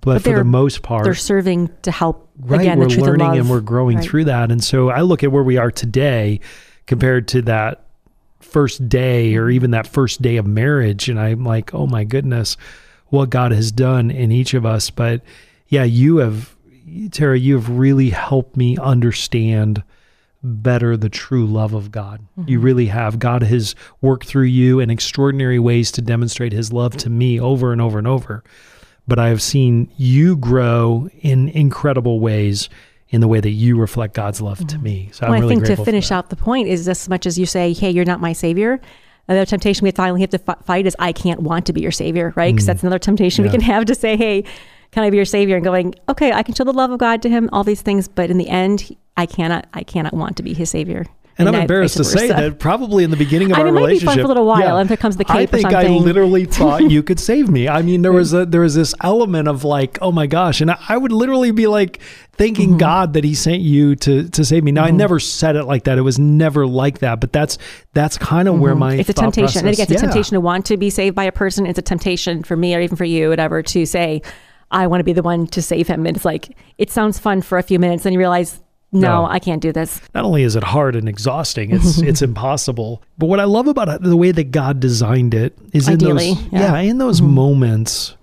but, 0.00 0.14
But 0.14 0.22
for 0.22 0.36
the 0.36 0.44
most 0.44 0.82
part 0.82 1.04
They're 1.04 1.14
serving 1.14 1.70
to 1.82 1.90
help, 1.90 2.30
right 2.38 2.60
again, 2.60 2.78
we're 2.78 2.86
learning 2.86 3.32
of 3.32 3.38
and 3.38 3.50
we're 3.50 3.60
growing 3.60 3.96
Right. 3.96 4.04
through 4.04 4.24
that. 4.24 4.50
And 4.50 4.62
so 4.62 4.90
i 4.90 5.00
look 5.00 5.22
at 5.24 5.32
where 5.32 5.42
we 5.42 5.56
are 5.56 5.70
today 5.70 6.40
compared 6.86 7.28
to 7.28 7.42
that 7.42 7.84
first 8.40 8.88
day 8.88 9.36
or 9.36 9.50
even 9.50 9.72
that 9.72 9.86
first 9.86 10.22
day 10.22 10.36
of 10.36 10.46
marriage 10.46 11.08
and 11.08 11.20
i'm 11.20 11.44
like 11.44 11.74
oh 11.74 11.86
my 11.86 12.04
goodness 12.04 12.56
what 13.08 13.28
god 13.28 13.52
has 13.52 13.72
done 13.72 14.10
in 14.10 14.30
each 14.32 14.54
of 14.54 14.64
us. 14.64 14.90
But 14.90 15.22
yeah 15.68 15.84
you 15.84 16.18
have 16.18 16.54
tara 17.10 17.38
you 17.38 17.54
have 17.54 17.68
really 17.68 18.10
helped 18.10 18.56
me 18.56 18.76
understand 18.78 19.82
better 20.42 20.96
the 20.96 21.08
true 21.08 21.46
love 21.46 21.74
of 21.74 21.90
god. 21.90 22.20
You 22.36 22.58
mm-hmm. 22.58 22.64
really 22.64 22.86
have. 22.86 23.18
God 23.18 23.42
has 23.42 23.74
worked 24.00 24.26
through 24.26 24.44
you 24.44 24.78
in 24.78 24.88
extraordinary 24.88 25.58
ways 25.58 25.90
to 25.92 26.00
demonstrate 26.00 26.52
his 26.52 26.72
love 26.72 26.96
to 26.98 27.10
me 27.10 27.40
over 27.40 27.72
and 27.72 27.80
over 27.80 27.98
and 27.98 28.06
over 28.06 28.44
but 29.08 29.18
I 29.18 29.28
have 29.28 29.42
seen 29.42 29.90
you 29.96 30.36
grow 30.36 31.08
in 31.20 31.48
incredible 31.48 32.20
ways 32.20 32.68
in 33.08 33.22
the 33.22 33.28
way 33.28 33.40
that 33.40 33.50
you 33.50 33.78
reflect 33.78 34.14
God's 34.14 34.40
love 34.40 34.64
to 34.66 34.78
me. 34.78 35.08
So 35.12 35.24
I'm 35.24 35.30
well, 35.32 35.40
really 35.40 35.56
I 35.56 35.64
think 35.64 35.78
to 35.78 35.84
finish 35.84 36.12
out 36.12 36.28
the 36.28 36.36
point 36.36 36.68
is 36.68 36.86
as 36.86 37.08
much 37.08 37.26
as 37.26 37.38
you 37.38 37.46
say, 37.46 37.72
"Hey, 37.72 37.90
you're 37.90 38.04
not 38.04 38.20
my 38.20 38.34
savior." 38.34 38.80
Another 39.26 39.46
temptation 39.46 39.84
we 39.84 39.90
finally 39.90 40.20
have 40.20 40.30
to 40.30 40.38
fi- 40.38 40.56
fight 40.64 40.86
is, 40.86 40.94
"I 40.98 41.12
can't 41.12 41.40
want 41.40 41.66
to 41.66 41.72
be 41.72 41.80
your 41.80 41.90
savior," 41.90 42.34
right? 42.36 42.54
Because 42.54 42.66
that's 42.66 42.82
another 42.82 42.98
temptation 42.98 43.42
we 43.44 43.48
Mm. 43.48 43.52
Can 43.52 43.60
have 43.62 43.86
to 43.86 43.94
say, 43.94 44.16
"Hey, 44.16 44.44
can 44.90 45.04
I 45.04 45.10
be 45.10 45.16
your 45.16 45.24
savior?" 45.24 45.56
And 45.56 45.64
going, 45.64 45.94
"Okay, 46.08 46.32
I 46.32 46.42
can 46.42 46.54
show 46.54 46.64
the 46.64 46.72
love 46.72 46.90
of 46.90 46.98
God 46.98 47.22
to 47.22 47.30
him, 47.30 47.48
all 47.50 47.64
these 47.64 47.82
things, 47.82 48.08
but 48.08 48.30
in 48.30 48.36
the 48.36 48.48
end, 48.48 48.94
I 49.16 49.24
cannot, 49.24 49.66
I 49.72 49.84
cannot 49.84 50.12
want 50.12 50.36
to 50.36 50.42
be 50.42 50.52
his 50.52 50.68
savior." 50.70 51.06
And, 51.38 51.48
I'm 51.48 51.54
embarrassed 51.54 51.96
to 51.98 52.04
say 52.04 52.28
that 52.28 52.58
probably 52.58 53.04
in 53.04 53.10
the 53.10 53.16
beginning 53.16 53.52
of 53.52 53.58
I 53.58 53.60
our 53.60 53.68
it 53.68 53.72
might 53.72 53.80
be 53.80 53.80
fun 53.80 53.86
relationship, 53.88 54.14
for 54.22 54.24
a 54.24 54.28
little 54.28 54.46
while 54.46 54.78
if 54.78 54.90
it 54.90 54.98
comes 54.98 55.14
to 55.14 55.24
the 55.24 55.32
I 55.32 55.46
think 55.46 55.66
I 55.66 55.86
literally 55.86 56.46
thought 56.46 56.90
you 56.90 57.02
could 57.02 57.20
save 57.20 57.48
me. 57.48 57.68
I 57.68 57.82
mean, 57.82 58.02
there 58.02 58.12
was 58.12 58.32
a 58.34 58.44
there 58.44 58.62
was 58.62 58.74
this 58.74 58.92
element 59.02 59.46
of 59.46 59.62
like, 59.62 59.98
oh 60.02 60.10
my 60.10 60.26
gosh, 60.26 60.60
and 60.60 60.70
I, 60.72 60.78
I 60.88 60.96
would 60.96 61.12
literally 61.12 61.52
be 61.52 61.66
like 61.68 62.00
thanking 62.32 62.70
Mm-hmm. 62.70 62.78
God 62.78 63.12
that 63.12 63.22
He 63.22 63.34
sent 63.34 63.60
you 63.60 63.94
to 63.96 64.28
to 64.30 64.44
save 64.44 64.64
me. 64.64 64.72
Now, 64.72 64.84
I 64.84 64.90
never 64.90 65.20
said 65.20 65.54
it 65.54 65.64
like 65.64 65.84
that. 65.84 65.96
It 65.96 66.02
was 66.02 66.18
never 66.18 66.66
like 66.66 66.98
that. 66.98 67.20
But 67.20 67.32
that's 67.32 67.56
that's 67.92 68.18
kind 68.18 68.48
of 68.48 68.58
where 68.58 68.74
my 68.74 68.92
Mm-hmm. 68.92 69.00
it's 69.00 69.10
a 69.10 69.14
temptation. 69.14 69.58
And 69.60 69.66
process- 69.68 69.84
again, 69.86 69.94
it's 69.94 70.02
a 70.02 70.06
temptation 70.06 70.34
to 70.34 70.40
want 70.40 70.66
to 70.66 70.76
be 70.76 70.90
saved 70.90 71.14
by 71.14 71.24
a 71.24 71.32
person. 71.32 71.66
It's 71.66 71.78
a 71.78 71.82
temptation 71.82 72.42
for 72.42 72.56
me 72.56 72.74
or 72.74 72.80
even 72.80 72.96
for 72.96 73.04
you, 73.04 73.28
whatever, 73.28 73.62
to 73.62 73.86
say, 73.86 74.22
I 74.70 74.86
want 74.88 75.00
to 75.00 75.04
be 75.04 75.12
the 75.12 75.22
one 75.22 75.46
to 75.48 75.62
save 75.62 75.86
him. 75.86 76.04
And 76.04 76.16
it's 76.16 76.24
like, 76.24 76.56
it 76.78 76.90
sounds 76.90 77.18
fun 77.18 77.42
for 77.42 77.58
a 77.58 77.62
few 77.62 77.78
minutes. 77.78 78.04
And 78.06 78.12
you 78.12 78.18
realize, 78.18 78.60
no, 78.92 79.00
No. 79.00 79.26
I 79.26 79.38
can't 79.38 79.60
do 79.60 79.72
this. 79.72 80.00
not 80.14 80.24
only 80.24 80.42
is 80.42 80.56
it 80.56 80.64
hard 80.64 80.96
and 80.96 81.08
exhausting, 81.08 81.70
it's 81.72 81.98
it's 82.02 82.22
impossible. 82.22 83.02
But 83.18 83.26
what 83.26 83.40
I 83.40 83.44
love 83.44 83.66
about 83.68 83.88
it, 83.88 84.02
the 84.02 84.16
way 84.16 84.32
that 84.32 84.50
God 84.50 84.80
designed 84.80 85.34
it 85.34 85.56
is 85.72 85.88
in 85.88 85.94
Ideally, 85.94 86.34
those 86.34 86.44
yeah. 86.52 86.68
Mm-hmm. 86.72 86.90
in 86.90 86.98
those 86.98 87.20
moments 87.22 88.14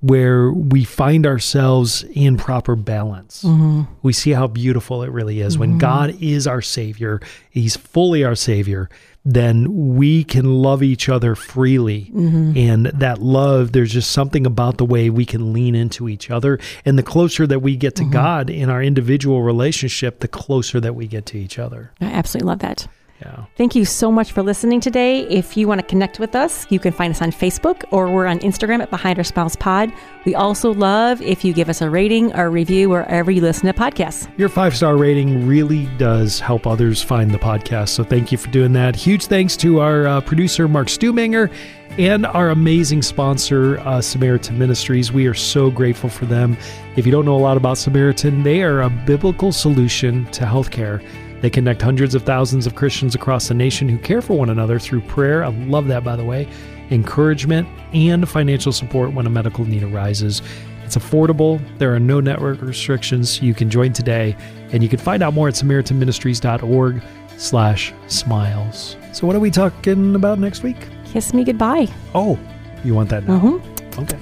where 0.00 0.50
we 0.50 0.82
find 0.82 1.26
ourselves 1.26 2.02
in 2.12 2.36
proper 2.36 2.74
balance. 2.74 3.44
Mm-hmm. 3.44 3.82
We 4.02 4.12
see 4.12 4.32
how 4.32 4.48
beautiful 4.48 5.04
it 5.04 5.10
really 5.10 5.40
is 5.40 5.56
when 5.56 5.78
God 5.78 6.16
is 6.20 6.48
our 6.48 6.60
savior, 6.60 7.20
he's 7.50 7.76
fully 7.76 8.24
our 8.24 8.34
savior. 8.34 8.90
Then 9.24 9.96
we 9.96 10.24
can 10.24 10.62
love 10.62 10.82
each 10.82 11.08
other 11.08 11.34
freely. 11.34 12.10
Mm-hmm. 12.12 12.56
And 12.56 12.86
that 12.86 13.20
love, 13.20 13.72
there's 13.72 13.92
just 13.92 14.10
something 14.10 14.46
about 14.46 14.78
the 14.78 14.84
way 14.84 15.10
we 15.10 15.24
can 15.24 15.52
lean 15.52 15.74
into 15.74 16.08
each 16.08 16.30
other. 16.30 16.58
And 16.84 16.98
the 16.98 17.02
closer 17.02 17.46
that 17.46 17.60
we 17.60 17.76
get 17.76 17.94
to 17.96 18.02
Mm-hmm. 18.02 18.12
God 18.12 18.50
in 18.50 18.68
our 18.68 18.82
individual 18.82 19.42
relationship, 19.42 20.20
the 20.20 20.28
closer 20.28 20.80
that 20.80 20.94
we 20.94 21.06
get 21.06 21.24
to 21.26 21.38
each 21.38 21.58
other. 21.58 21.92
I 22.00 22.06
absolutely 22.06 22.48
love 22.48 22.58
that. 22.60 22.88
Yeah. 23.24 23.44
Thank 23.56 23.76
you 23.76 23.84
so 23.84 24.10
much 24.10 24.32
for 24.32 24.42
listening 24.42 24.80
today. 24.80 25.20
If 25.28 25.56
you 25.56 25.68
want 25.68 25.80
to 25.80 25.86
connect 25.86 26.18
with 26.18 26.34
us, 26.34 26.66
you 26.70 26.80
can 26.80 26.92
find 26.92 27.14
us 27.14 27.22
on 27.22 27.30
Facebook 27.30 27.84
or 27.92 28.12
we're 28.12 28.26
on 28.26 28.40
Instagram 28.40 28.80
at 28.82 28.90
Behind 28.90 29.16
Our 29.16 29.24
Smiles 29.24 29.54
Pod. 29.54 29.92
We 30.24 30.34
also 30.34 30.74
love 30.74 31.22
if 31.22 31.44
you 31.44 31.52
give 31.52 31.68
us 31.68 31.80
a 31.80 31.88
rating 31.88 32.34
or 32.34 32.50
review 32.50 32.90
wherever 32.90 33.30
you 33.30 33.40
listen 33.40 33.66
to 33.66 33.72
podcasts. 33.72 34.28
Your 34.38 34.48
five 34.48 34.76
star 34.76 34.96
rating 34.96 35.46
really 35.46 35.86
does 35.98 36.40
help 36.40 36.66
others 36.66 37.00
find 37.02 37.30
the 37.30 37.38
podcast. 37.38 37.90
So 37.90 38.02
thank 38.02 38.32
you 38.32 38.38
for 38.38 38.50
doing 38.50 38.72
that. 38.72 38.96
Huge 38.96 39.26
thanks 39.26 39.56
to 39.58 39.80
our 39.80 40.06
uh, 40.06 40.20
producer, 40.20 40.66
Mark 40.66 40.88
Stumanger, 40.88 41.52
and 41.98 42.24
our 42.26 42.50
amazing 42.50 43.02
sponsor, 43.02 43.78
uh, 43.80 44.00
Samaritan 44.00 44.58
Ministries. 44.58 45.12
We 45.12 45.26
are 45.26 45.34
so 45.34 45.70
grateful 45.70 46.08
for 46.08 46.24
them. 46.24 46.56
If 46.96 47.04
you 47.06 47.12
don't 47.12 47.24
know 47.24 47.36
a 47.36 47.38
lot 47.38 47.56
about 47.56 47.78
Samaritan, 47.78 48.42
they 48.42 48.62
are 48.62 48.82
a 48.82 48.90
biblical 48.90 49.52
solution 49.52 50.24
to 50.32 50.44
healthcare. 50.44 51.04
They 51.42 51.50
connect 51.50 51.82
hundreds 51.82 52.14
of 52.14 52.22
thousands 52.22 52.66
of 52.66 52.74
Christians 52.74 53.14
across 53.14 53.48
the 53.48 53.54
nation 53.54 53.88
who 53.88 53.98
care 53.98 54.22
for 54.22 54.38
one 54.38 54.48
another 54.48 54.78
through 54.78 55.02
prayer. 55.02 55.44
I 55.44 55.48
love 55.48 55.88
that, 55.88 56.02
by 56.04 56.16
the 56.16 56.24
way, 56.24 56.48
encouragement, 56.90 57.68
and 57.92 58.26
financial 58.28 58.72
support 58.72 59.12
when 59.12 59.26
a 59.26 59.30
medical 59.30 59.64
need 59.64 59.82
arises. 59.82 60.40
It's 60.84 60.96
affordable. 60.96 61.60
There 61.78 61.94
are 61.94 62.00
no 62.00 62.20
network 62.20 62.62
restrictions. 62.62 63.42
You 63.42 63.54
can 63.54 63.70
join 63.70 63.92
today, 63.92 64.36
and 64.72 64.82
you 64.82 64.88
can 64.88 64.98
find 64.98 65.22
out 65.22 65.34
more 65.34 65.48
at 65.48 65.54
samaritanministries.org 65.54 67.02
slash 67.36 67.92
smiles. 68.06 68.96
So 69.12 69.26
what 69.26 69.34
are 69.34 69.40
we 69.40 69.50
talking 69.50 70.14
about 70.14 70.38
next 70.38 70.62
week? 70.62 70.76
Kiss 71.12 71.34
me 71.34 71.44
goodbye. 71.44 71.88
Oh, 72.14 72.38
you 72.84 72.94
want 72.94 73.08
that 73.10 73.26
now? 73.26 73.38
Mhm. 73.40 73.98
Okay. 73.98 74.18